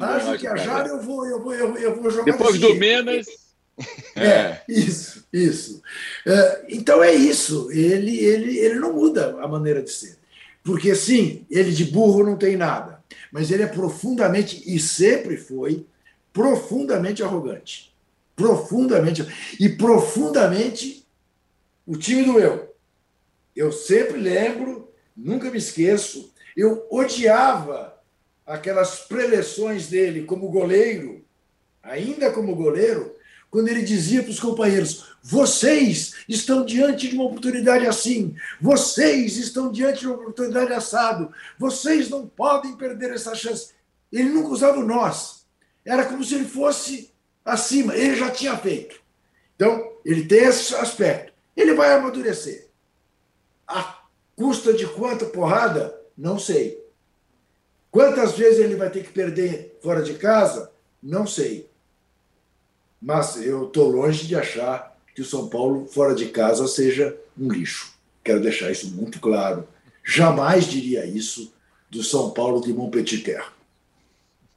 [0.00, 3.47] Haja o que ajar, eu vou, eu vou, eu vou jogar Depois do Menas...
[4.16, 5.82] É, é, isso, isso.
[6.26, 7.70] É, então é isso.
[7.70, 10.18] Ele, ele, ele não muda a maneira de ser.
[10.62, 13.02] Porque, sim, ele de burro não tem nada,
[13.32, 15.86] mas ele é profundamente, e sempre foi,
[16.32, 17.94] profundamente arrogante.
[18.36, 19.26] Profundamente.
[19.58, 21.06] E profundamente
[21.86, 22.74] o time do eu.
[23.56, 27.98] Eu sempre lembro, nunca me esqueço, eu odiava
[28.46, 31.24] aquelas preleções dele como goleiro,
[31.82, 33.14] ainda como goleiro,
[33.50, 39.70] quando ele dizia para os companheiros: vocês estão diante de uma oportunidade assim, vocês estão
[39.70, 43.72] diante de uma oportunidade assado, vocês não podem perder essa chance.
[44.12, 45.46] Ele nunca usava o nós,
[45.84, 47.12] era como se ele fosse
[47.44, 49.00] acima, ele já tinha feito.
[49.56, 51.32] Então, ele tem esse aspecto.
[51.56, 52.68] Ele vai amadurecer.
[53.66, 54.02] A
[54.36, 56.00] custa de quanta porrada?
[56.16, 56.82] Não sei.
[57.90, 60.70] Quantas vezes ele vai ter que perder fora de casa?
[61.02, 61.67] Não sei.
[63.00, 67.50] Mas eu estou longe de achar que o São Paulo fora de casa seja um
[67.50, 67.92] lixo.
[68.24, 69.66] Quero deixar isso muito claro.
[70.04, 71.52] Jamais diria isso
[71.90, 73.44] do São Paulo de Montpellier.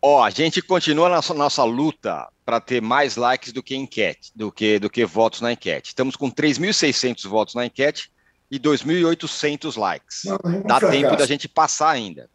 [0.01, 3.75] Ó, oh, a gente continua na nossa, nossa luta para ter mais likes do que
[3.75, 5.89] enquete, do que do que votos na enquete.
[5.89, 8.11] Estamos com 3.600 votos na enquete
[8.49, 10.23] e 2.800 likes.
[10.25, 10.91] Não, é um Dá fracasso.
[10.91, 12.29] tempo da gente passar ainda.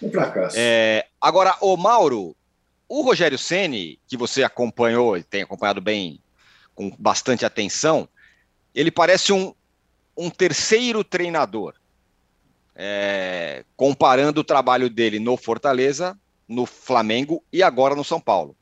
[0.00, 0.56] Um fracasso.
[0.58, 2.36] É, agora, o Mauro,
[2.88, 6.20] o Rogério Ceni, que você acompanhou e tem acompanhado bem,
[6.74, 8.08] com bastante atenção,
[8.74, 9.54] ele parece um,
[10.16, 11.74] um terceiro treinador.
[12.80, 16.16] É, comparando o trabalho dele no Fortaleza,
[16.46, 18.56] no Flamengo e agora no São Paulo.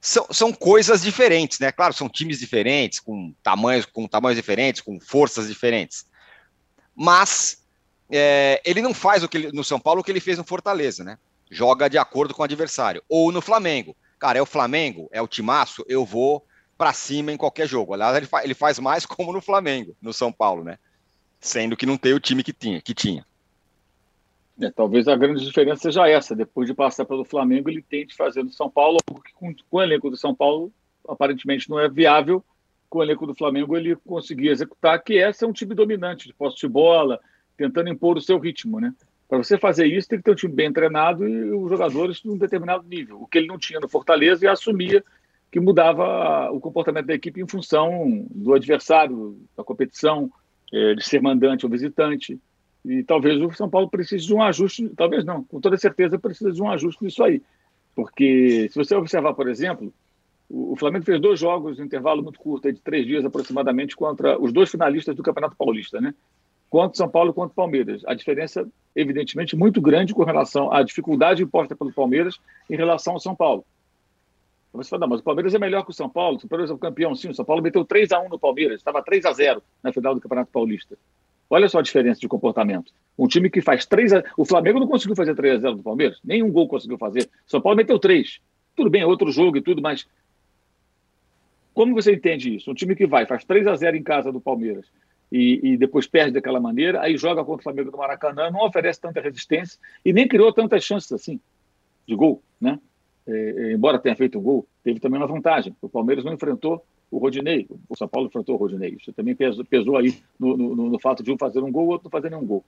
[0.00, 1.72] São, são coisas diferentes, né?
[1.72, 6.06] Claro, são times diferentes, com tamanhos, com tamanhos diferentes, com forças diferentes.
[6.94, 7.64] Mas
[8.10, 10.44] é, ele não faz o que ele, no São Paulo o que ele fez no
[10.44, 11.16] Fortaleza, né?
[11.50, 13.02] Joga de acordo com o adversário.
[13.08, 13.96] Ou no Flamengo.
[14.18, 16.44] Cara, é o Flamengo, é o timaço, eu vou
[16.76, 17.94] para cima em qualquer jogo.
[17.94, 20.78] Aliás, ele, fa ele faz mais como no Flamengo, no São Paulo, né?
[21.40, 22.80] Sendo que não tem o time que tinha.
[22.80, 23.24] Que tinha.
[24.60, 26.34] É, talvez a grande diferença seja essa.
[26.34, 29.82] Depois de passar pelo Flamengo, ele tente fazer no São Paulo, porque com, com o
[29.82, 30.72] elenco do São Paulo,
[31.08, 32.44] aparentemente não é viável.
[32.90, 36.34] Com o elenco do Flamengo, ele conseguia executar, que essa é um time dominante, de
[36.34, 37.20] posse de bola,
[37.56, 38.92] tentando impor o seu ritmo, né?
[39.28, 42.30] Para você fazer isso, tem que ter um time bem treinado e os jogadores de
[42.30, 43.20] um determinado nível.
[43.20, 45.04] O que ele não tinha no Fortaleza e assumia
[45.50, 50.30] que mudava o comportamento da equipe em função do adversário, da competição,
[50.72, 52.38] é, de ser mandante ou visitante.
[52.84, 56.52] E talvez o São Paulo precise de um ajuste, talvez não, com toda certeza precisa
[56.52, 57.42] de um ajuste nisso aí.
[57.94, 59.92] Porque se você observar, por exemplo,
[60.48, 64.52] o Flamengo fez dois jogos em intervalo muito curto, de três dias aproximadamente, contra os
[64.52, 66.14] dois finalistas do Campeonato Paulista, né?
[66.70, 68.02] Quanto São Paulo quanto Palmeiras.
[68.06, 72.38] A diferença, evidentemente, muito grande com relação à dificuldade imposta pelo Palmeiras
[72.68, 73.64] em relação ao São Paulo.
[74.72, 76.78] Você fala, mas o Palmeiras é melhor que o São Paulo, o Palmeiras é o
[76.78, 77.30] campeão, sim.
[77.30, 80.14] O São Paulo meteu 3 a 1 no Palmeiras, estava 3 a 0 na final
[80.14, 80.96] do Campeonato Paulista.
[81.50, 82.92] Olha só a diferença de comportamento.
[83.18, 84.24] Um time que faz 3 a...
[84.36, 87.28] O Flamengo não conseguiu fazer 3 a 0 do Palmeiras, nenhum gol conseguiu fazer.
[87.46, 88.40] São Paulo meteu 3.
[88.76, 90.06] Tudo bem, outro jogo e tudo, mas
[91.72, 92.70] como você entende isso?
[92.70, 94.86] Um time que vai, faz 3 a 0 em casa do Palmeiras,
[95.30, 99.00] e, e, depois perde daquela maneira, aí joga contra o Flamengo do Maracanã, não oferece
[99.00, 101.38] tanta resistência e nem criou tantas chances assim
[102.06, 102.78] de gol, né?
[103.26, 105.76] É, é embora tenha feito o gol, teve também uma vantagem.
[105.82, 108.96] O Palmeiras não enfrentou o Rodinei, o São Paulo enfrentou o Rodinei.
[108.98, 111.88] Isso também pesou, pesou aí no, no, no, fato de um fazer um gol, o
[111.90, 112.64] outro não fazer nenhum gol.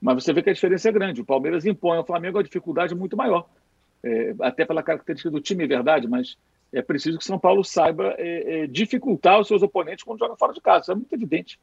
[0.00, 1.20] Mas você vê que a diferença é grande.
[1.20, 3.48] O Palmeiras impõe ao Flamengo uma dificuldade muito maior,
[4.02, 6.36] é, até pela característica do time, é verdade, mas
[6.72, 10.36] é preciso que o São Paulo saiba é, é, dificultar os seus oponentes quando joga
[10.36, 10.82] fora de casa.
[10.82, 11.58] Isso é muito evidente.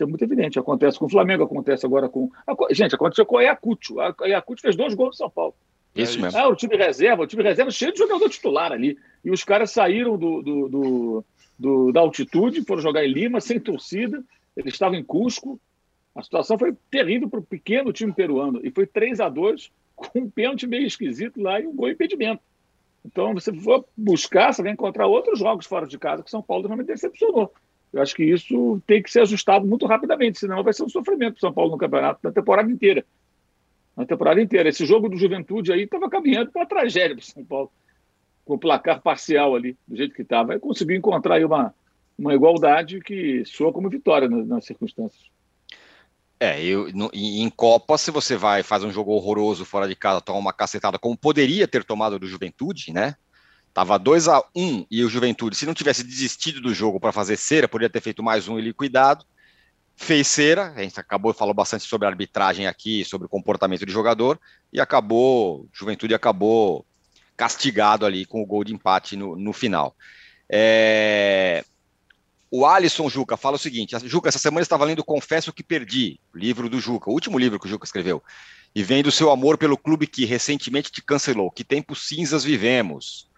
[0.00, 0.58] Isso é muito evidente.
[0.58, 2.30] Acontece com o Flamengo, acontece agora com.
[2.70, 4.00] Gente, aconteceu com o Ayacucho.
[4.00, 5.54] A Ayacucho fez dois gols no São Paulo.
[5.94, 6.38] Isso é mesmo.
[6.38, 8.96] Ah, o time reserva, o time reserva cheio de jogador titular ali.
[9.22, 11.24] E os caras saíram do, do, do,
[11.58, 14.24] do da altitude, foram jogar em Lima, sem torcida.
[14.56, 15.60] Eles estavam em Cusco.
[16.14, 18.60] A situação foi terrível para o pequeno time peruano.
[18.64, 22.42] E foi 3 a 2 com um pênalti meio esquisito lá e um gol impedimento.
[23.04, 26.42] Então, você for buscar, você vai encontrar outros jogos fora de casa que o São
[26.42, 27.52] Paulo realmente decepcionou.
[27.92, 31.34] Eu acho que isso tem que ser ajustado muito rapidamente, senão vai ser um sofrimento
[31.34, 33.04] para o São Paulo no campeonato, na temporada inteira.
[33.96, 34.68] Na temporada inteira.
[34.68, 37.70] Esse jogo do Juventude aí estava caminhando para uma tragédia para o São Paulo,
[38.44, 40.52] com o placar parcial ali, do jeito que estava.
[40.52, 41.74] Aí conseguiu encontrar aí uma,
[42.16, 45.28] uma igualdade que soa como vitória nas, nas circunstâncias.
[46.42, 50.22] É, eu, no, em Copa, se você vai faz um jogo horroroso fora de casa,
[50.22, 53.14] toma uma cacetada, como poderia ter tomado do Juventude, né?
[53.72, 57.12] Tava 2 a 1 um, e o Juventude, se não tivesse desistido do jogo para
[57.12, 59.24] fazer cera, poderia ter feito mais um e liquidado.
[59.96, 63.92] Fez cera, a gente acabou falou bastante sobre a arbitragem aqui, sobre o comportamento do
[63.92, 64.40] jogador,
[64.72, 66.84] e acabou, Juventude acabou
[67.36, 69.94] castigado ali com o gol de empate no, no final.
[70.48, 71.64] É,
[72.50, 76.68] o Alisson Juca fala o seguinte: Juca, essa semana estava lendo Confesso que Perdi, livro
[76.68, 78.22] do Juca, o último livro que o Juca escreveu,
[78.74, 81.50] e vem do seu amor pelo clube que recentemente te cancelou.
[81.50, 83.29] Que tempos cinzas vivemos.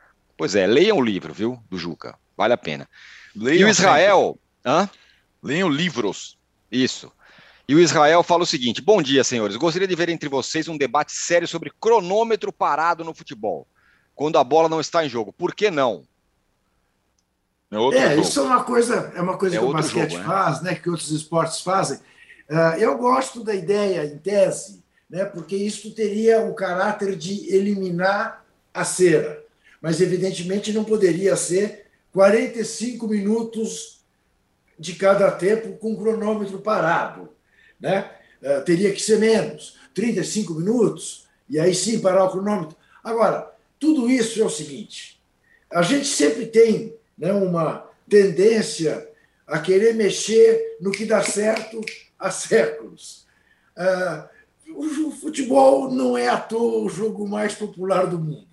[0.42, 2.88] Pois é, leiam o livro, viu, do Juca, vale a pena.
[3.32, 4.36] Leiam e o Israel.
[4.66, 4.90] Hã?
[5.40, 6.36] Leiam livros.
[6.68, 7.12] Isso.
[7.68, 9.56] E o Israel fala o seguinte: Bom dia, senhores.
[9.56, 13.68] Gostaria de ver entre vocês um debate sério sobre cronômetro parado no futebol,
[14.16, 15.32] quando a bola não está em jogo.
[15.32, 16.02] Por que não?
[17.70, 20.28] É, é isso é uma coisa, é uma coisa é que o basquete jogo, né?
[20.28, 20.74] faz, né?
[20.74, 21.98] Que outros esportes fazem.
[22.50, 25.24] Uh, eu gosto da ideia, em tese, né?
[25.24, 29.41] Porque isso teria o caráter de eliminar a cera,
[29.82, 34.00] mas evidentemente não poderia ser 45 minutos
[34.78, 37.30] de cada tempo com cronômetro parado,
[37.80, 38.10] né?
[38.40, 42.76] Uh, teria que ser menos, 35 minutos e aí sim parar o cronômetro.
[43.02, 45.20] Agora, tudo isso é o seguinte:
[45.70, 49.08] a gente sempre tem né, uma tendência
[49.46, 51.80] a querer mexer no que dá certo
[52.18, 53.26] há séculos.
[53.76, 54.32] Uh,
[54.74, 58.48] o futebol não é à toa o jogo mais popular do mundo.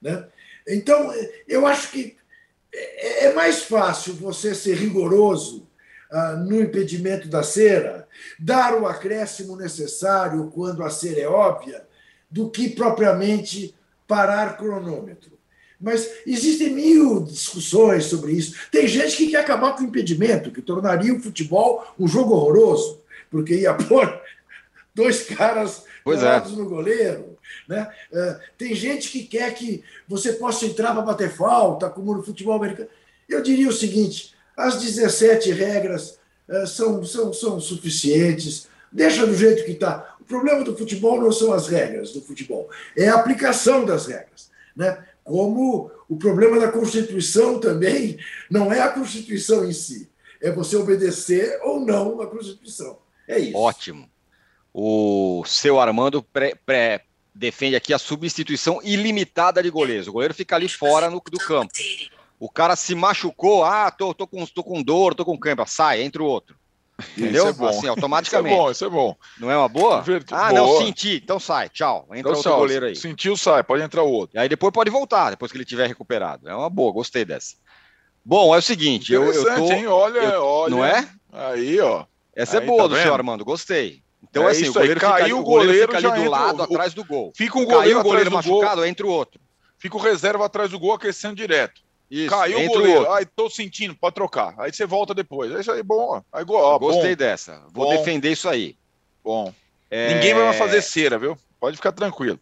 [0.00, 0.26] Né?
[0.66, 1.12] Então,
[1.46, 2.16] eu acho que
[2.72, 5.68] é, é mais fácil você ser rigoroso
[6.10, 8.08] uh, no impedimento da cera,
[8.38, 11.86] dar o acréscimo necessário quando a cera é óbvia,
[12.30, 13.74] do que propriamente
[14.06, 15.32] parar cronômetro.
[15.80, 18.54] Mas existem mil discussões sobre isso.
[18.70, 23.02] Tem gente que quer acabar com o impedimento, que tornaria o futebol um jogo horroroso,
[23.30, 24.20] porque ia pôr
[24.94, 26.56] dois caras parados é.
[26.56, 27.31] no goleiro.
[27.72, 27.88] Né?
[28.12, 32.54] Uh, tem gente que quer que você possa entrar para bater falta, como no futebol
[32.54, 32.88] americano.
[33.26, 36.18] Eu diria o seguinte: as 17 regras
[36.48, 40.16] uh, são, são, são suficientes, deixa do jeito que está.
[40.20, 44.50] O problema do futebol não são as regras do futebol, é a aplicação das regras.
[44.76, 45.04] Né?
[45.24, 48.18] como o problema da Constituição também
[48.50, 50.10] não é a Constituição em si,
[50.40, 52.98] é você obedecer ou não à Constituição.
[53.28, 53.56] É isso.
[53.56, 54.10] Ótimo.
[54.74, 57.04] O seu Armando pré, pré,
[57.34, 60.08] defende aqui a substituição ilimitada de goleiros.
[60.08, 61.72] O goleiro fica ali fora no, do campo.
[62.38, 66.02] O cara se machucou, ah, tô, tô, com, tô com dor, tô com cãibra, sai,
[66.02, 66.56] entra o outro.
[67.16, 67.44] Entendeu?
[67.44, 67.68] Isso é bom.
[67.68, 68.54] Assim, automaticamente.
[68.54, 69.16] Isso é bom, isso é bom.
[69.38, 70.04] Não é uma boa?
[70.30, 70.52] Ah, boa.
[70.52, 71.20] não, senti.
[71.22, 72.06] Então sai, tchau.
[72.10, 72.96] Entra então, outro goleiro aí.
[72.96, 74.36] Sentiu, sai, pode entrar o outro.
[74.36, 76.48] E aí depois pode voltar, depois que ele tiver recuperado.
[76.48, 77.56] É uma boa, gostei dessa.
[78.24, 79.72] Bom, é o seguinte, eu, eu tô...
[79.72, 79.86] hein?
[79.86, 80.70] Olha, eu, olha.
[80.70, 81.08] Não é?
[81.32, 82.04] Aí, ó.
[82.34, 84.02] Essa é aí, é boa tá do senhor Armando, gostei.
[84.32, 86.94] Então, é assim, o goleiro caiu fica, o goleiro, fica ali do lado, o, atrás
[86.94, 87.32] do gol.
[87.36, 89.38] Fica um goleiro, caiu o goleiro machucado, gol, entra o outro.
[89.78, 91.82] Fica o reserva atrás do gol, aquecendo direto.
[92.10, 93.10] Isso, Caiu o goleiro.
[93.12, 94.54] Ai, tô sentindo, pode trocar.
[94.58, 95.52] Aí você volta depois.
[95.52, 96.22] É isso aí, bom.
[96.32, 97.18] Aí, ó, Gostei bom.
[97.18, 97.62] dessa.
[97.72, 97.90] Vou bom.
[97.90, 98.74] defender isso aí.
[99.22, 99.52] Bom.
[99.90, 100.14] É...
[100.14, 101.36] Ninguém vai mais fazer cera, viu?
[101.60, 102.40] Pode ficar tranquilo.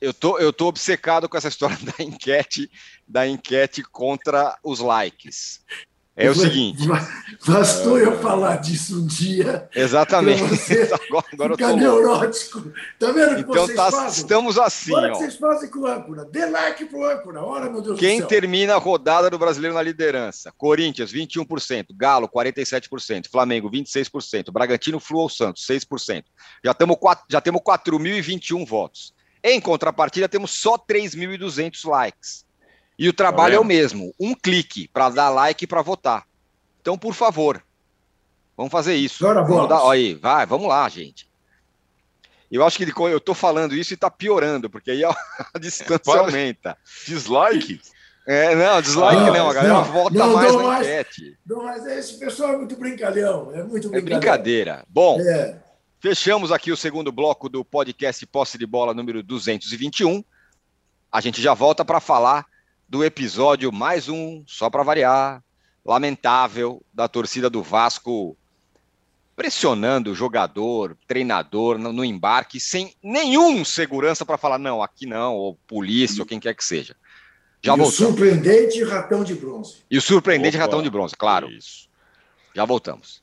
[0.00, 2.70] Eu tô, eu tô obcecado com essa história da enquete,
[3.06, 5.60] da enquete contra os likes.
[6.16, 6.82] É o seguinte.
[7.46, 8.04] Bastou é...
[8.04, 9.68] eu falar disso um dia.
[9.74, 10.42] Exatamente.
[10.44, 11.76] Você agora, agora ficar tô...
[11.76, 12.72] neurótico.
[12.98, 14.22] Tá vendo que então, vocês tá, fazem?
[14.22, 14.94] Estamos assim.
[14.94, 15.12] Olha ó.
[15.12, 16.24] que vocês fazem com o âncora.
[16.24, 17.42] Dê like pro âncora.
[17.42, 20.50] Ora, meu Deus Quem termina a rodada do brasileiro na liderança?
[20.56, 21.88] Corinthians, 21%.
[21.94, 23.28] Galo, 47%.
[23.30, 24.50] Flamengo, 26%.
[24.50, 26.24] Bragantino, Flu ou Santos, 6%.
[26.64, 26.98] Já, tamo,
[27.28, 29.14] já temos 4.021 votos.
[29.44, 32.45] Em contrapartida, temos só 3.200 likes.
[32.98, 36.26] E o trabalho é o mesmo, um clique para dar like e para votar.
[36.80, 37.62] Então, por favor,
[38.56, 39.26] vamos fazer isso.
[39.26, 39.68] Agora vamos.
[39.68, 41.28] Dar, aí, vai, vamos lá, gente.
[42.50, 45.10] Eu acho que eu estou falando isso e está piorando, porque aí a,
[45.52, 46.78] a distância aumenta.
[47.06, 47.80] Dislike?
[48.26, 51.38] É, não, dislike não, não a galera não, vota não, mais na mais, enquete.
[51.46, 54.84] Não, mas esse pessoal é muito brincalhão, é muito É brincadeira.
[54.88, 55.56] Bom, é.
[56.00, 60.24] fechamos aqui o segundo bloco do podcast Posse de Bola número 221.
[61.12, 62.46] a gente já volta para falar
[62.88, 65.42] do episódio mais um, só para variar,
[65.84, 68.36] lamentável da torcida do Vasco
[69.36, 75.34] pressionando o jogador, treinador no, no embarque, sem nenhum segurança para falar, não, aqui não,
[75.34, 76.96] ou polícia, ou quem quer que seja.
[77.62, 78.00] Já e voltamos.
[78.00, 79.76] o surpreendente ratão de bronze.
[79.90, 81.50] E o surpreendente Opa, ratão de bronze, claro.
[81.50, 81.86] Isso.
[82.54, 83.22] Já voltamos.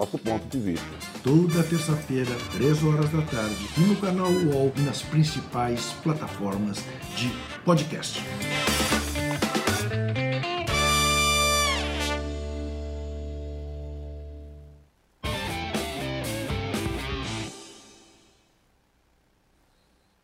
[0.01, 0.87] nosso ponto de vista.
[1.23, 6.83] Toda terça-feira, 3 horas da tarde, no canal UOL e nas principais plataformas
[7.15, 7.29] de
[7.63, 8.19] podcast.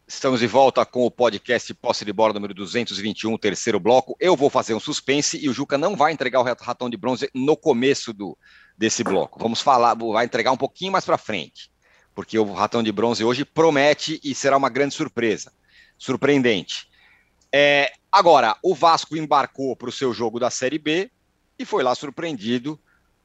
[0.07, 4.17] Estamos de volta com o podcast Posse de Bola número 221, terceiro bloco.
[4.19, 7.30] Eu vou fazer um suspense e o Juca não vai entregar o ratão de bronze
[7.36, 8.36] no começo do,
[8.78, 9.39] desse bloco.
[9.39, 11.71] Vamos falar, vai entregar um pouquinho mais para frente,
[12.13, 15.51] porque o ratão de bronze hoje promete e será uma grande surpresa,
[15.97, 16.88] surpreendente.
[17.51, 21.09] É, agora, o Vasco embarcou para o seu jogo da Série B
[21.57, 22.80] e foi lá surpreendido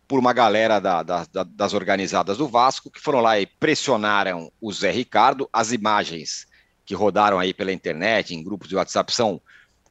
[0.08, 4.50] por uma galera da, da, da, das organizadas do Vasco que foram lá e pressionaram
[4.60, 5.48] o Zé Ricardo.
[5.52, 6.46] As imagens
[6.84, 9.40] que rodaram aí pela internet, em grupos de WhatsApp, são,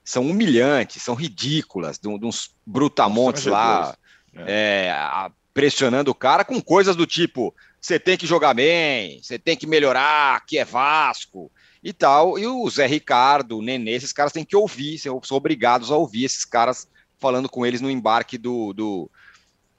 [0.04, 3.96] são humilhantes, são ridículas, de, de uns brutamontes lá,
[4.36, 4.86] é.
[4.88, 9.40] É, a, pressionando o cara com coisas do tipo: você tem que jogar bem, você
[9.40, 11.52] tem que melhorar, que é Vasco
[11.84, 12.38] e tal.
[12.38, 16.26] E o Zé Ricardo, o Nenê, esses caras têm que ouvir, são obrigados a ouvir
[16.26, 16.88] esses caras
[17.18, 19.12] falando com eles no embarque do, do,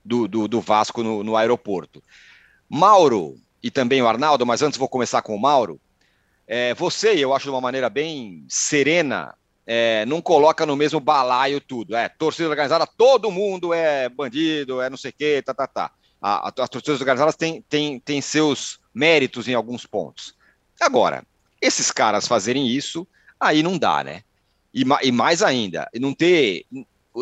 [0.05, 2.03] do, do, do Vasco no, no aeroporto.
[2.69, 5.81] Mauro e também o Arnaldo, mas antes vou começar com o Mauro.
[6.47, 9.35] É, você, eu acho de uma maneira bem serena,
[9.67, 11.95] é, não coloca no mesmo balaio tudo.
[11.95, 15.91] É, torcida organizada, todo mundo é bandido, é não sei o quê, tá, tá, tá.
[16.21, 20.35] A, a, as torcidas organizadas têm, têm, têm seus méritos em alguns pontos.
[20.81, 21.25] Agora,
[21.61, 23.07] esses caras fazerem isso,
[23.39, 24.23] aí não dá, né?
[24.75, 26.65] E, e mais ainda, não ter.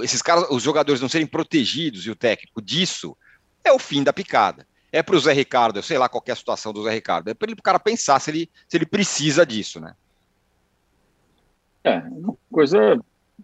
[0.02, 3.16] Esses caras, os jogadores não serem protegidos e o técnico disso
[3.64, 6.32] é o fim da picada é para o Zé Ricardo, eu sei lá qual é
[6.32, 9.46] a situação do Zé Ricardo, é para o cara pensar se ele, se ele precisa
[9.46, 9.94] disso, né?
[11.84, 12.98] É, uma coisa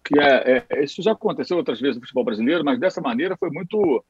[0.04, 3.50] que é, é, isso já aconteceu outras vezes no futebol brasileiro, mas dessa maneira foi
[3.50, 4.04] muito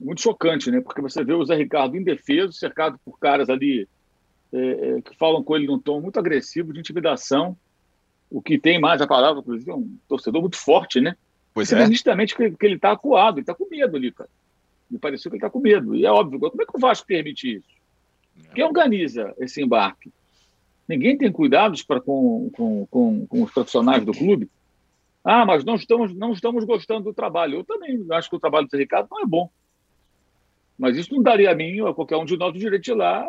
[0.00, 0.80] muito chocante, né?
[0.80, 3.88] Porque você vê o Zé Ricardo indefeso, cercado por caras ali
[4.52, 7.56] é, é, que falam com ele num tom muito agressivo, de intimidação,
[8.30, 11.16] o que tem mais a palavra, inclusive, é um torcedor muito forte, né?
[11.52, 11.88] Pois você é.
[11.88, 14.30] nitidamente que, que ele está acuado, ele está com medo ali, cara.
[14.90, 15.94] Me pareceu que ele está com medo.
[15.94, 17.68] E é óbvio, como é que o Vasco permite isso?
[18.54, 20.12] Quem organiza esse embarque?
[20.88, 24.50] Ninguém tem cuidados para com, com, com, com, os profissionais do clube?
[25.22, 27.58] Ah, mas não estamos, não estamos gostando do trabalho.
[27.58, 29.50] Eu também acho que o trabalho do Ricardo não é bom.
[30.78, 32.92] Mas isso não daria a mim ou a qualquer um de nós o direito de
[32.92, 33.28] ir lá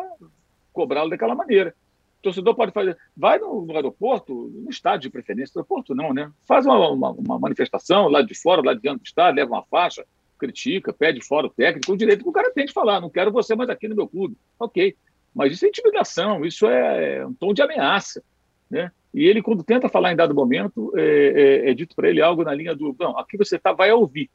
[0.72, 1.76] cobrá-lo daquela maneira.
[2.20, 2.97] O torcedor pode fazer.
[3.16, 6.32] Vai no, no aeroporto, no estádio de preferência, no aeroporto não, né?
[6.47, 10.05] Faz uma, uma, uma manifestação lá de fora, lá dentro do estádio, leva uma faixa,
[10.38, 13.32] critica, pede fora o técnico, o direito que o cara tem de falar, não quero
[13.32, 14.38] você mais aqui no meu clube.
[14.57, 14.95] Ok.
[15.39, 18.21] Mas isso é intimidação, isso é um tom de ameaça.
[18.69, 18.91] Né?
[19.13, 22.43] E ele, quando tenta falar em dado momento, é, é, é dito para ele algo
[22.43, 24.29] na linha do: não, aqui você tá, vai ouvir.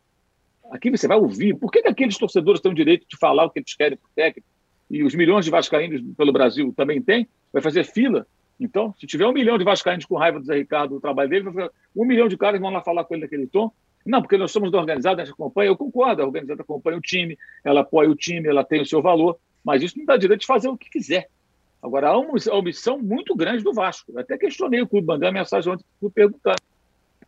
[0.70, 1.54] Aqui você vai ouvir.
[1.58, 4.06] Por que, que aqueles torcedores têm o direito de falar o que eles querem para
[4.06, 4.48] o técnico?
[4.90, 7.28] E os milhões de vascaínos pelo Brasil também têm?
[7.52, 8.26] Vai fazer fila?
[8.58, 11.50] Então, se tiver um milhão de vascaínos com raiva do Zé Ricardo, do trabalho dele,
[11.94, 13.70] um milhão de caras vão lá falar com ele naquele tom
[14.04, 17.00] não, porque nós somos da organizada, a gente acompanha, eu concordo, a organizada acompanha o
[17.00, 20.40] time, ela apoia o time, ela tem o seu valor, mas isso não dá direito
[20.40, 21.28] de fazer o que quiser.
[21.82, 24.12] Agora, há uma omissão muito grande do Vasco.
[24.12, 26.56] Eu até questionei o clube, mandei uma mensagem ontem para perguntar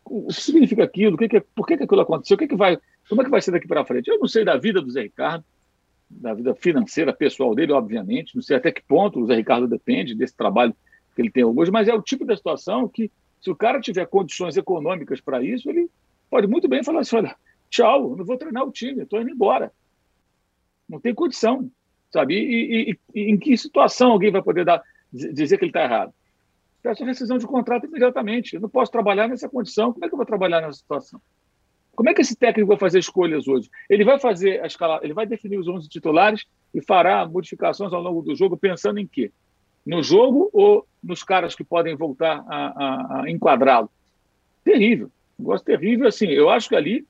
[0.05, 2.57] o que significa aquilo, o que que, por que, que aquilo aconteceu, o que, que
[2.57, 2.79] vai,
[3.09, 4.09] como é que vai ser daqui para frente.
[4.09, 5.45] Eu não sei da vida do Zé Ricardo,
[6.09, 10.15] da vida financeira, pessoal dele, obviamente, não sei até que ponto o Zé Ricardo depende
[10.15, 10.75] desse trabalho
[11.15, 13.11] que ele tem hoje, mas é o tipo da situação que,
[13.41, 15.91] se o cara tiver condições econômicas para isso, ele
[16.31, 17.37] pode muito bem falar assim: olha,
[17.69, 19.73] tchau, não vou treinar o time, estou indo embora.
[20.89, 21.71] Não tem condição,
[22.17, 22.35] sabe?
[22.35, 26.13] E, e, e, em que situação alguém vai poder dar, dizer que ele está errado?
[26.87, 28.55] peço rescisão de contrato imediatamente.
[28.55, 29.93] Eu não posso trabalhar nessa condição.
[29.93, 31.21] Como é que eu vou trabalhar nessa situação?
[31.97, 33.69] Como é que esse técnico vai fazer escolhas hoje?
[33.91, 38.01] Ele vai fazer a escala, ele vai definir os 11 titulares e fará modificações ao
[38.01, 39.33] longo do jogo pensando em quê?
[39.85, 43.91] No jogo ou nos caras que podem voltar a, a, a enquadrá-lo?
[44.63, 45.11] Terrível.
[45.39, 46.27] Um negócio terrível, assim.
[46.27, 47.05] Eu acho que ali,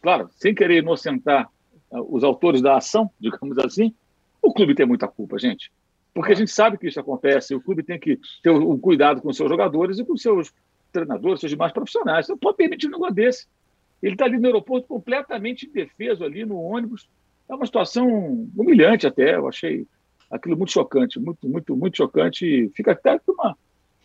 [0.00, 1.48] claro, sem querer inocentar
[1.92, 3.94] ah, os autores da ação, digamos assim,
[4.42, 5.70] o clube tem muita culpa, gente.
[6.12, 9.32] Porque a gente sabe que isso acontece, o clube tem que ter o cuidado com
[9.32, 10.52] seus jogadores e com seus
[10.92, 12.26] treinadores, seus demais profissionais.
[12.26, 13.46] Você não pode permitir um negócio desse.
[14.02, 17.08] Ele está ali no aeroporto completamente indefeso, ali no ônibus.
[17.48, 19.86] É uma situação humilhante até, eu achei
[20.30, 22.70] aquilo muito chocante, muito, muito, muito chocante.
[22.74, 23.56] Fica até uma,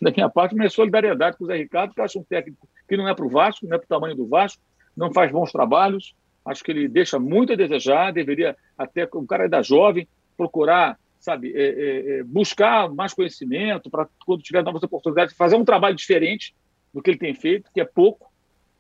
[0.02, 3.08] da minha parte, minha solidariedade com o Zé Ricardo, que acha um técnico que não
[3.08, 4.62] é para o Vasco, não é para o tamanho do Vasco,
[4.96, 6.16] não faz bons trabalhos.
[6.46, 10.08] Acho que ele deixa muito a desejar, deveria até, um cara ainda jovem,
[10.38, 15.66] procurar, sabe, é, é, é buscar mais conhecimento para quando tiver novas oportunidades, fazer um
[15.66, 16.56] trabalho diferente
[16.94, 18.32] do que ele tem feito, que é pouco.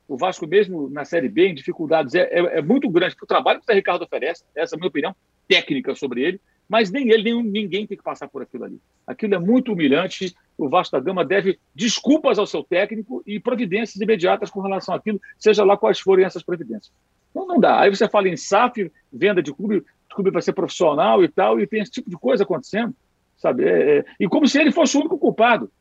[0.07, 3.59] O Vasco, mesmo na Série B, em dificuldades, é, é, é muito grande o trabalho
[3.59, 5.15] que o Ricardo oferece, essa é a minha opinião
[5.47, 8.79] técnica sobre ele, mas nem ele, nem ninguém tem que passar por aquilo ali.
[9.05, 10.35] Aquilo é muito humilhante.
[10.57, 15.21] O Vasco da Gama deve desculpas ao seu técnico e providências imediatas com relação àquilo,
[15.37, 16.91] seja lá quais forem essas providências.
[17.33, 17.79] Não, não dá.
[17.79, 19.85] Aí você fala em SAF, venda de clube,
[20.17, 22.93] clube vai ser profissional e tal, e tem esse tipo de coisa acontecendo,
[23.37, 23.63] sabe?
[23.65, 25.71] É, é, e como se ele fosse o único culpado.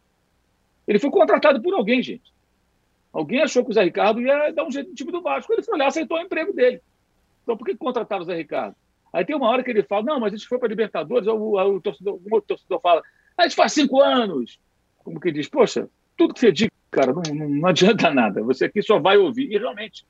[0.86, 2.32] Ele foi contratado por alguém, gente.
[3.12, 5.52] Alguém achou que o Zé Ricardo ia dar um jeito no time do Vasco.
[5.52, 6.80] Ele foi lá, aceitou o emprego dele.
[7.42, 8.76] Então, por que contrataram o Zé Ricardo?
[9.12, 11.34] Aí tem uma hora que ele fala, não, mas a gente foi para Libertadores, o,
[11.34, 13.02] o, torcedor, o outro torcedor fala,
[13.36, 14.60] a gente faz cinco anos.
[14.98, 18.42] Como que diz, poxa, tudo que você diz, cara, não, não, não, adianta nada.
[18.42, 19.50] Você aqui só vai ouvir.
[19.50, 20.04] E realmente,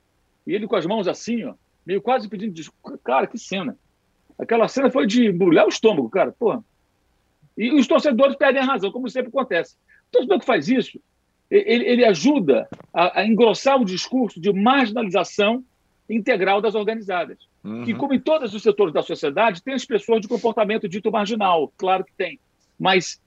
[0.46, 1.54] e ele com as mãos assim, ó,
[1.86, 2.98] meio quase pedindo desculpa.
[3.04, 3.78] Cara, que cena.
[4.38, 6.62] Aquela cena foi de embrulhar o estômago, cara, porra.
[7.56, 9.76] E os torcedores perdem a razão, como sempre acontece.
[10.08, 11.00] O torcedor que faz isso,
[11.50, 15.64] ele, ele ajuda a, a, engrossar o discurso de marginalização
[16.08, 17.38] integral das organizadas.
[17.64, 17.84] Uhum.
[17.84, 21.72] E como em todos os setores da sociedade, tem as pessoas de comportamento dito marginal,
[21.76, 22.38] claro que tem.
[22.78, 23.20] Mas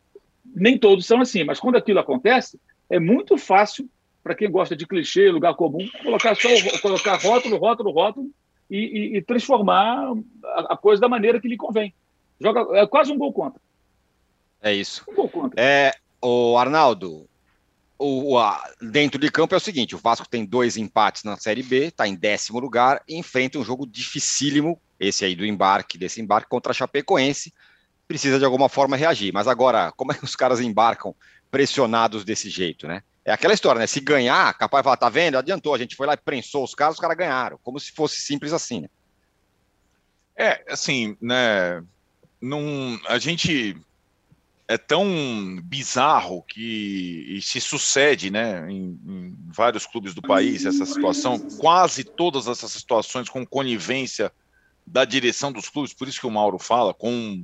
[0.45, 1.43] nem todos são assim.
[1.43, 3.89] Mas quando aquilo acontece, é muito fácil
[4.23, 6.49] para quem gosta de clichê, lugar comum, colocar só
[6.81, 8.29] colocar rótulo, rótulo, rótulo
[8.69, 10.13] e, e, e transformar
[10.43, 11.93] a, a, coisa da maneira que lhe convém.
[12.39, 13.59] Joga, é quase um gol contra.
[14.61, 15.03] É isso.
[15.09, 15.61] Um gol contra.
[15.61, 17.27] É, o Arnaldo,
[17.97, 21.63] o, a, dentro de campo é o seguinte: o Vasco tem dois empates na Série
[21.63, 26.21] B, está em décimo lugar e enfrenta um jogo dificílimo, esse aí do embarque, desse
[26.21, 27.53] embarque contra a Chapecoense.
[28.07, 29.31] Precisa de alguma forma reagir.
[29.33, 31.13] Mas agora, como é que os caras embarcam
[31.51, 33.03] pressionados desse jeito, né?
[33.25, 33.87] É aquela história, né?
[33.87, 35.37] Se ganhar, capaz de falar, tá vendo?
[35.37, 37.59] Adiantou, a gente foi lá e prensou os caras, os caras ganharam.
[37.63, 38.89] Como se fosse simples assim, né?
[40.35, 41.83] É, assim, né?
[42.41, 43.75] Num, a gente
[44.69, 51.39] é tão bizarro que se sucede, né, em, em, vários clubes do país essa situação,
[51.57, 54.31] quase todas essas situações com conivência
[54.85, 57.43] da direção dos clubes, por isso que o Mauro fala, com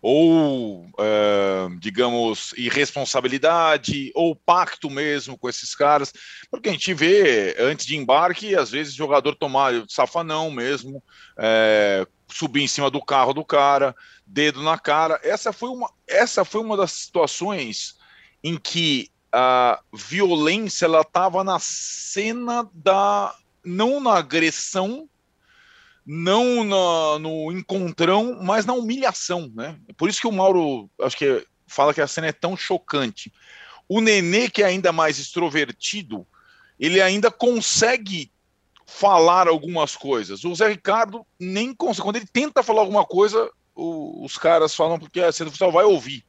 [0.00, 6.12] ou, é, digamos, irresponsabilidade, ou pacto mesmo com esses caras,
[6.50, 11.02] porque a gente vê, antes de embarque, às vezes jogador tomar safanão mesmo,
[11.36, 13.94] é, subir em cima do carro do cara,
[14.26, 15.18] dedo na cara.
[15.22, 17.96] Essa foi uma, essa foi uma das situações
[18.42, 23.34] em que a violência ela estava na cena da
[23.64, 25.08] não na agressão,
[26.10, 29.78] não na, no encontrão, mas na humilhação, né?
[29.94, 33.30] Por isso que o Mauro acho que fala que a cena é tão chocante.
[33.86, 36.26] O Nenê que é ainda mais extrovertido,
[36.80, 38.32] ele ainda consegue
[38.86, 40.46] falar algumas coisas.
[40.46, 42.04] O Zé Ricardo nem consegue.
[42.04, 45.84] Quando ele tenta falar alguma coisa, o, os caras falam porque a cena oficial vai
[45.84, 46.24] ouvir.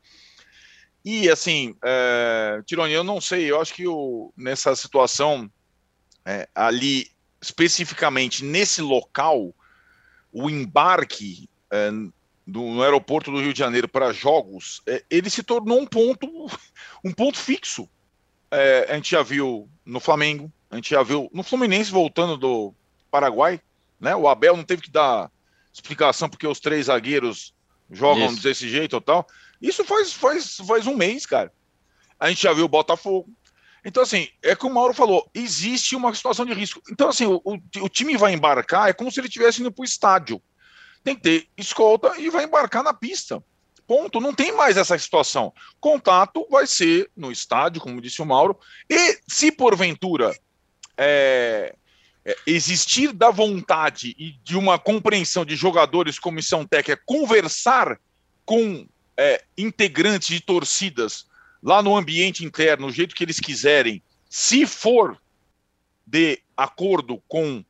[1.05, 5.49] E assim, é, Tironi, eu não sei, eu acho que o, nessa situação
[6.25, 7.09] é, ali,
[7.41, 9.55] especificamente nesse local,
[10.31, 11.91] o embarque é,
[12.45, 16.27] do, no aeroporto do Rio de Janeiro para jogos, é, ele se tornou um ponto,
[17.03, 17.89] um ponto fixo.
[18.51, 22.73] É, a gente já viu no Flamengo, a gente já viu no Fluminense voltando do
[23.11, 23.61] Paraguai,
[23.99, 24.15] né?
[24.15, 25.31] O Abel não teve que dar
[25.71, 27.53] explicação porque os três zagueiros
[27.91, 28.41] jogam Isso.
[28.41, 29.27] desse jeito ou tal.
[29.61, 31.51] Isso faz, faz, faz um mês, cara.
[32.19, 33.29] A gente já viu o Botafogo.
[33.83, 36.81] Então, assim, é que o Mauro falou, existe uma situação de risco.
[36.91, 39.85] Então, assim, o, o time vai embarcar, é como se ele estivesse indo para o
[39.85, 40.41] estádio.
[41.03, 43.41] Tem que ter escolta e vai embarcar na pista.
[43.87, 44.19] Ponto.
[44.19, 45.51] Não tem mais essa situação.
[45.79, 48.59] Contato vai ser no estádio, como disse o Mauro.
[48.87, 50.37] E se porventura
[50.95, 51.75] é,
[52.25, 57.99] é, existir da vontade e de uma compreensão de jogadores, comissão técnica, conversar
[58.45, 61.28] com é, integrantes de torcidas
[61.61, 65.19] lá no ambiente interno, o jeito que eles quiserem, se for
[66.05, 67.63] de acordo com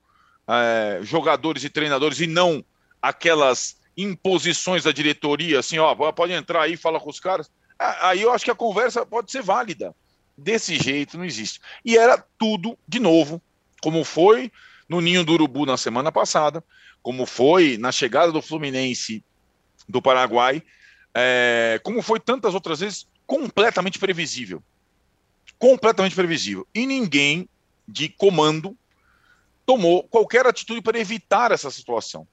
[0.48, 2.64] é, jogadores e treinadores e não
[3.02, 8.22] aquelas imposições da diretoria, assim, ó, pode entrar aí e falar com os caras, aí
[8.22, 9.96] eu acho que a conversa pode ser válida.
[10.38, 11.60] Desse jeito não existe.
[11.84, 13.42] E era tudo de novo,
[13.82, 14.52] como foi
[14.88, 16.64] no Ninho do Urubu na semana passada,
[17.02, 19.24] como foi na chegada do Fluminense
[19.88, 20.64] do Paraguai,
[21.14, 24.64] é, como foi tantas outras vezes, completamente previsível.
[25.60, 26.68] Completamente previsível.
[26.74, 27.48] E ninguém
[27.88, 28.76] de comando
[29.68, 32.28] tomou qualquer atitude para evitar essa situação.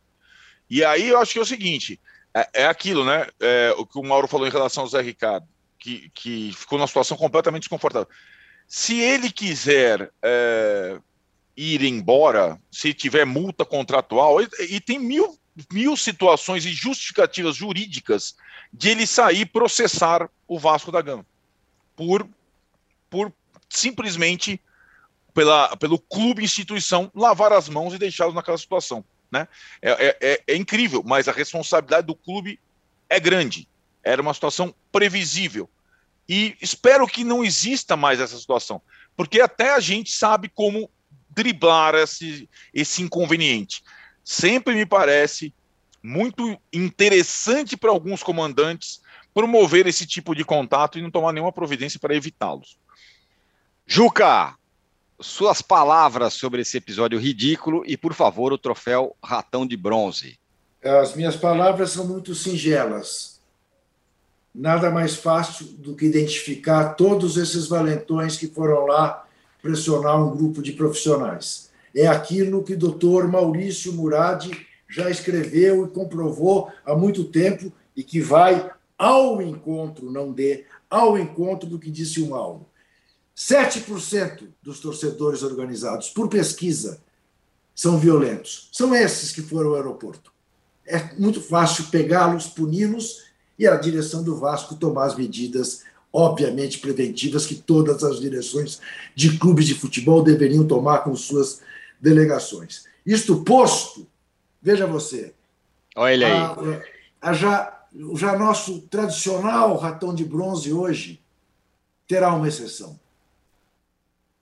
[0.71, 2.01] E aí eu acho que é o seguinte:
[2.33, 3.27] é, é aquilo, né?
[3.39, 5.47] É, o que o Mauro falou em relação ao Zé Ricardo,
[5.79, 8.09] que, que ficou numa situação completamente desconfortável.
[8.67, 10.99] Se ele quiser é,
[11.55, 15.39] ir embora, se tiver multa contratual, e, e tem mil,
[15.71, 18.35] mil situações e justificativas jurídicas
[18.73, 21.27] de ele sair processar o Vasco da Gama
[21.95, 22.29] por,
[23.09, 23.33] por
[23.69, 24.61] simplesmente
[25.33, 29.05] pela, pelo clube instituição lavar as mãos e deixá-los naquela situação.
[29.31, 29.49] Né?
[29.83, 32.61] É, é, é, é incrível, mas a responsabilidade do clube
[33.09, 33.69] é grande.
[34.03, 35.69] Era uma situação previsível.
[36.29, 38.83] E espero que não exista mais essa situação,
[39.17, 40.91] porque até a gente sabe como
[41.31, 43.83] driblar esse, esse inconveniente.
[44.25, 45.55] Sempre me parece
[46.07, 49.03] muito interessante para alguns comandantes
[49.35, 52.79] promover esse tipo de contato e não tomar nenhuma providência para evitá-los.
[53.85, 54.55] Juca,
[55.19, 60.39] suas palavras sobre esse episódio ridículo e, por favor, o troféu Ratão de Bronze.
[60.81, 63.41] As minhas palavras são muito singelas.
[64.55, 69.27] Nada mais fácil do que identificar todos esses valentões que foram lá
[69.61, 71.69] pressionar um grupo de profissionais.
[71.95, 74.49] É aquilo que o doutor Maurício Murad
[74.89, 81.19] já escreveu e comprovou há muito tempo e que vai ao encontro, não dê, ao
[81.19, 82.67] encontro do que disse o Mauro.
[83.37, 87.03] 7% dos torcedores organizados, por pesquisa,
[87.75, 88.71] são violentos.
[88.73, 90.33] São esses que foram ao aeroporto.
[90.87, 93.25] É muito fácil pegá-los, puni-los
[93.59, 95.85] e a direção do Vasco tomar as medidas
[96.17, 98.81] obviamente preventivas que todas as direções
[99.15, 101.61] de clubes de futebol deveriam tomar com suas
[102.01, 102.85] delegações.
[103.05, 104.07] Isto posto,
[104.67, 105.33] veja você.
[105.95, 106.83] Olha aí.
[107.23, 107.87] A, a já,
[108.17, 111.23] já nosso tradicional ratão de bronze hoje
[112.09, 112.99] terá uma exceção.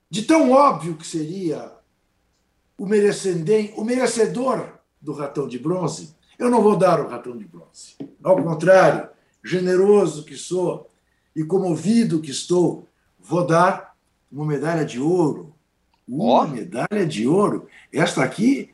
[0.09, 1.71] De tão óbvio que seria
[2.79, 7.95] o, o merecedor do ratão de bronze, eu não vou dar o ratão de bronze.
[8.23, 9.11] Ao contrário,
[9.45, 10.91] generoso que sou,
[11.37, 12.89] e comovido que estou,
[13.21, 13.95] vou dar
[14.33, 15.55] uma medalha de ouro.
[16.09, 16.47] Uma oh.
[16.47, 17.69] medalha de ouro.
[17.93, 18.74] Esta aqui,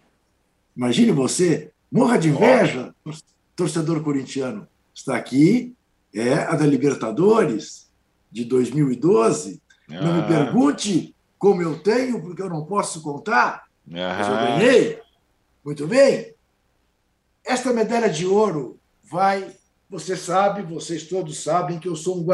[0.81, 2.95] imagine você, morra de inveja,
[3.55, 4.67] torcedor corintiano.
[4.95, 5.77] Está aqui,
[6.15, 7.91] é a da Libertadores
[8.33, 9.61] de 2012.
[9.91, 10.01] Ah.
[10.01, 14.17] Não me pergunte como eu tenho, porque eu não posso contar, ah.
[14.17, 14.99] mas eu ganhei.
[15.63, 16.35] Muito bem.
[17.45, 19.55] Esta medalha de ouro vai
[19.91, 22.27] você sabe, vocês todos sabem que eu sou um,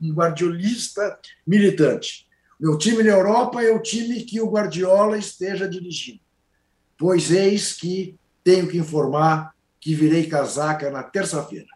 [0.00, 2.28] um guardiolista militante.
[2.58, 6.23] Meu time na Europa é o time que o Guardiola esteja dirigindo.
[7.06, 11.68] Pois eis que tenho que informar que virei casaca na terça-feira.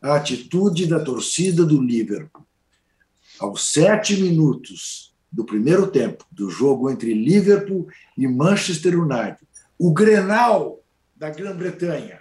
[0.00, 2.46] A atitude da torcida do Liverpool.
[3.40, 9.38] Aos sete minutos do primeiro tempo do jogo entre Liverpool e Manchester United,
[9.76, 10.80] o Grenal
[11.16, 12.20] da Grã-Bretanha,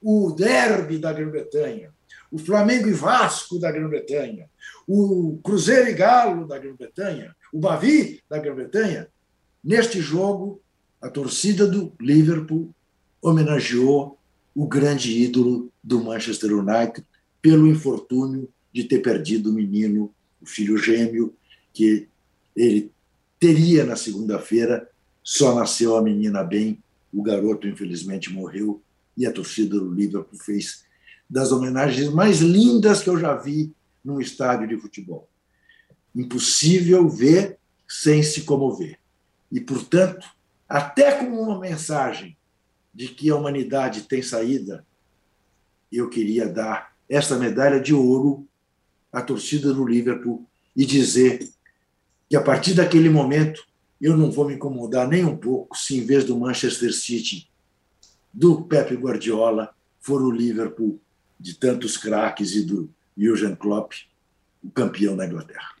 [0.00, 1.92] o derby da Grã-Bretanha,
[2.32, 4.48] o Flamengo e Vasco da Grã-Bretanha,
[4.88, 9.08] o Cruzeiro e Galo da Grã-Bretanha, o Bavi da Grã-Bretanha.
[9.62, 10.62] Neste jogo,
[11.00, 12.74] a torcida do Liverpool
[13.20, 14.18] homenageou
[14.54, 17.06] o grande ídolo do Manchester United
[17.42, 21.34] pelo infortúnio de ter perdido o menino, o filho gêmeo,
[21.72, 22.08] que
[22.54, 22.90] ele
[23.38, 24.88] teria na segunda-feira,
[25.22, 26.82] só nasceu a menina bem,
[27.12, 28.82] o garoto infelizmente morreu
[29.16, 30.84] e a torcida do Liverpool fez
[31.28, 33.72] das homenagens mais lindas que eu já vi
[34.04, 35.28] num estádio de futebol.
[36.14, 38.98] Impossível ver sem se comover.
[39.50, 40.26] E, portanto,
[40.68, 42.36] até com uma mensagem
[42.92, 44.84] de que a humanidade tem saída,
[45.92, 48.46] eu queria dar esta medalha de ouro
[49.12, 51.48] à torcida do Liverpool e dizer
[52.28, 53.64] que a partir daquele momento
[54.00, 57.48] eu não vou me incomodar nem um pouco se, em vez do Manchester City
[58.32, 61.00] do Pepe Guardiola for o Liverpool
[61.38, 63.92] de tantos craques e do Jurgen Klopp,
[64.62, 65.75] o campeão da Inglaterra.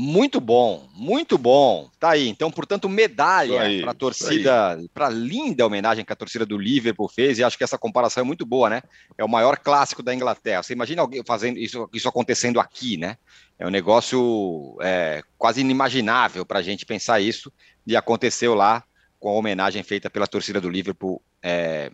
[0.00, 1.90] Muito bom, muito bom.
[1.98, 2.28] Tá aí.
[2.28, 7.36] Então, portanto, medalha para a torcida, para linda homenagem que a torcida do Liverpool fez,
[7.36, 8.80] e acho que essa comparação é muito boa, né?
[9.18, 10.62] É o maior clássico da Inglaterra.
[10.62, 13.16] Você imagina alguém fazendo isso, isso acontecendo aqui, né?
[13.58, 17.52] É um negócio é, quase inimaginável para a gente pensar isso,
[17.84, 18.84] e aconteceu lá
[19.18, 21.90] com a homenagem feita pela torcida do Liverpool é,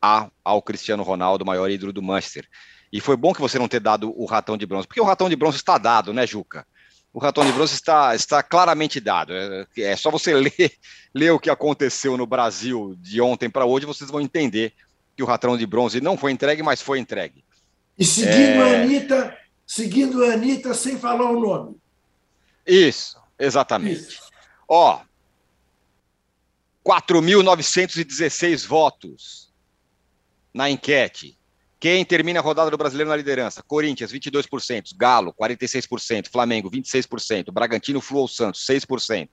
[0.00, 2.46] ao Cristiano Ronaldo, maior ídolo do Manchester.
[2.92, 5.28] E foi bom que você não ter dado o ratão de bronze, porque o ratão
[5.28, 6.64] de bronze está dado, né, Juca?
[7.14, 9.32] O ratão de bronze está, está claramente dado.
[9.32, 10.72] É, é só você ler,
[11.14, 14.74] ler o que aconteceu no Brasil de ontem para hoje, vocês vão entender
[15.16, 17.44] que o ratão de bronze não foi entregue, mas foi entregue.
[17.96, 18.62] E seguindo é...
[18.62, 21.76] a Anitta, seguindo a Anitta sem falar o nome.
[22.66, 24.00] Isso, exatamente.
[24.00, 24.20] Isso.
[24.66, 25.00] Ó,
[26.84, 29.52] 4.916 votos
[30.52, 31.38] na enquete.
[31.78, 33.62] Quem termina a rodada do Brasileiro na liderança?
[33.62, 34.96] Corinthians, 22%.
[34.96, 36.30] Galo, 46%.
[36.30, 37.52] Flamengo, 26%.
[37.52, 39.28] Bragantino, Flu Santos, 6%.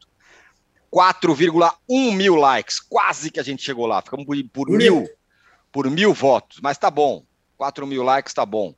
[0.91, 2.79] 4,1 mil likes.
[2.79, 4.01] Quase que a gente chegou lá.
[4.01, 5.07] Ficamos por, por mil,
[5.71, 6.59] por mil votos.
[6.61, 7.23] Mas tá bom.
[7.57, 8.75] 4 mil likes tá bom.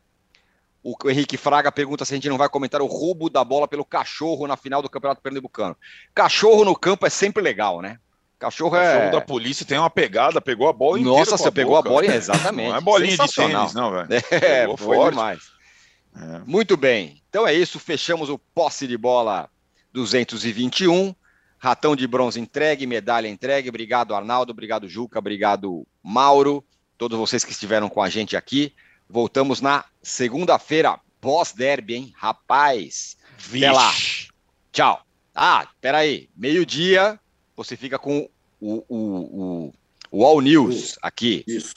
[0.84, 3.86] O Henrique Fraga pergunta se a gente não vai comentar o roubo da bola pelo
[3.86, 5.78] cachorro na final do Campeonato Pernambucano.
[6.14, 7.98] Cachorro no campo é sempre legal, né?
[8.44, 8.94] Cachorro, é.
[8.94, 11.88] Cachorro da polícia tem uma pegada, pegou a bola Nossa, você a pegou boca.
[11.88, 12.70] a bola, exatamente.
[12.70, 14.08] Não é bolinha de tênis, não, velho.
[14.32, 15.16] É, pegou foi forte.
[15.16, 15.40] demais.
[16.16, 16.40] É.
[16.46, 17.22] Muito bem.
[17.30, 19.50] Então é isso, fechamos o posse de bola
[19.94, 21.16] 221.
[21.58, 23.70] Ratão de bronze entregue, medalha entregue.
[23.70, 24.52] Obrigado, Arnaldo.
[24.52, 25.18] Obrigado, Juca.
[25.20, 26.62] Obrigado, Mauro.
[26.98, 28.74] Todos vocês que estiveram com a gente aqui.
[29.10, 32.14] Voltamos na segunda-feira, pós-derby, hein?
[32.18, 33.16] Rapaz.
[33.38, 33.66] Vixe.
[33.66, 33.94] Até lá.
[34.74, 35.02] Tchau.
[35.34, 36.30] Ah, peraí.
[36.36, 37.18] Meio-dia,
[37.56, 38.30] você fica com
[38.64, 39.74] o, o, o,
[40.10, 41.44] o All News aqui.
[41.46, 41.76] Isso.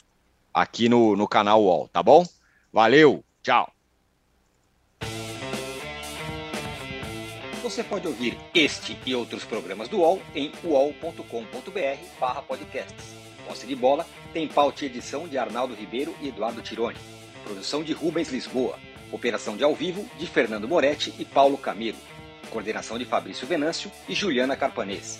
[0.53, 2.25] Aqui no, no canal UOL, tá bom?
[2.71, 3.71] Valeu, tchau.
[7.61, 13.15] Você pode ouvir este e outros programas do UOL em uol.com.br podcasts.
[13.45, 16.97] Posse de bola tem pauta e edição de Arnaldo Ribeiro e Eduardo Tironi.
[17.43, 18.79] Produção de Rubens Lisboa.
[19.11, 21.97] Operação de ao vivo de Fernando Moretti e Paulo Camilo.
[22.49, 25.19] Coordenação de Fabrício Venâncio e Juliana Carpanês.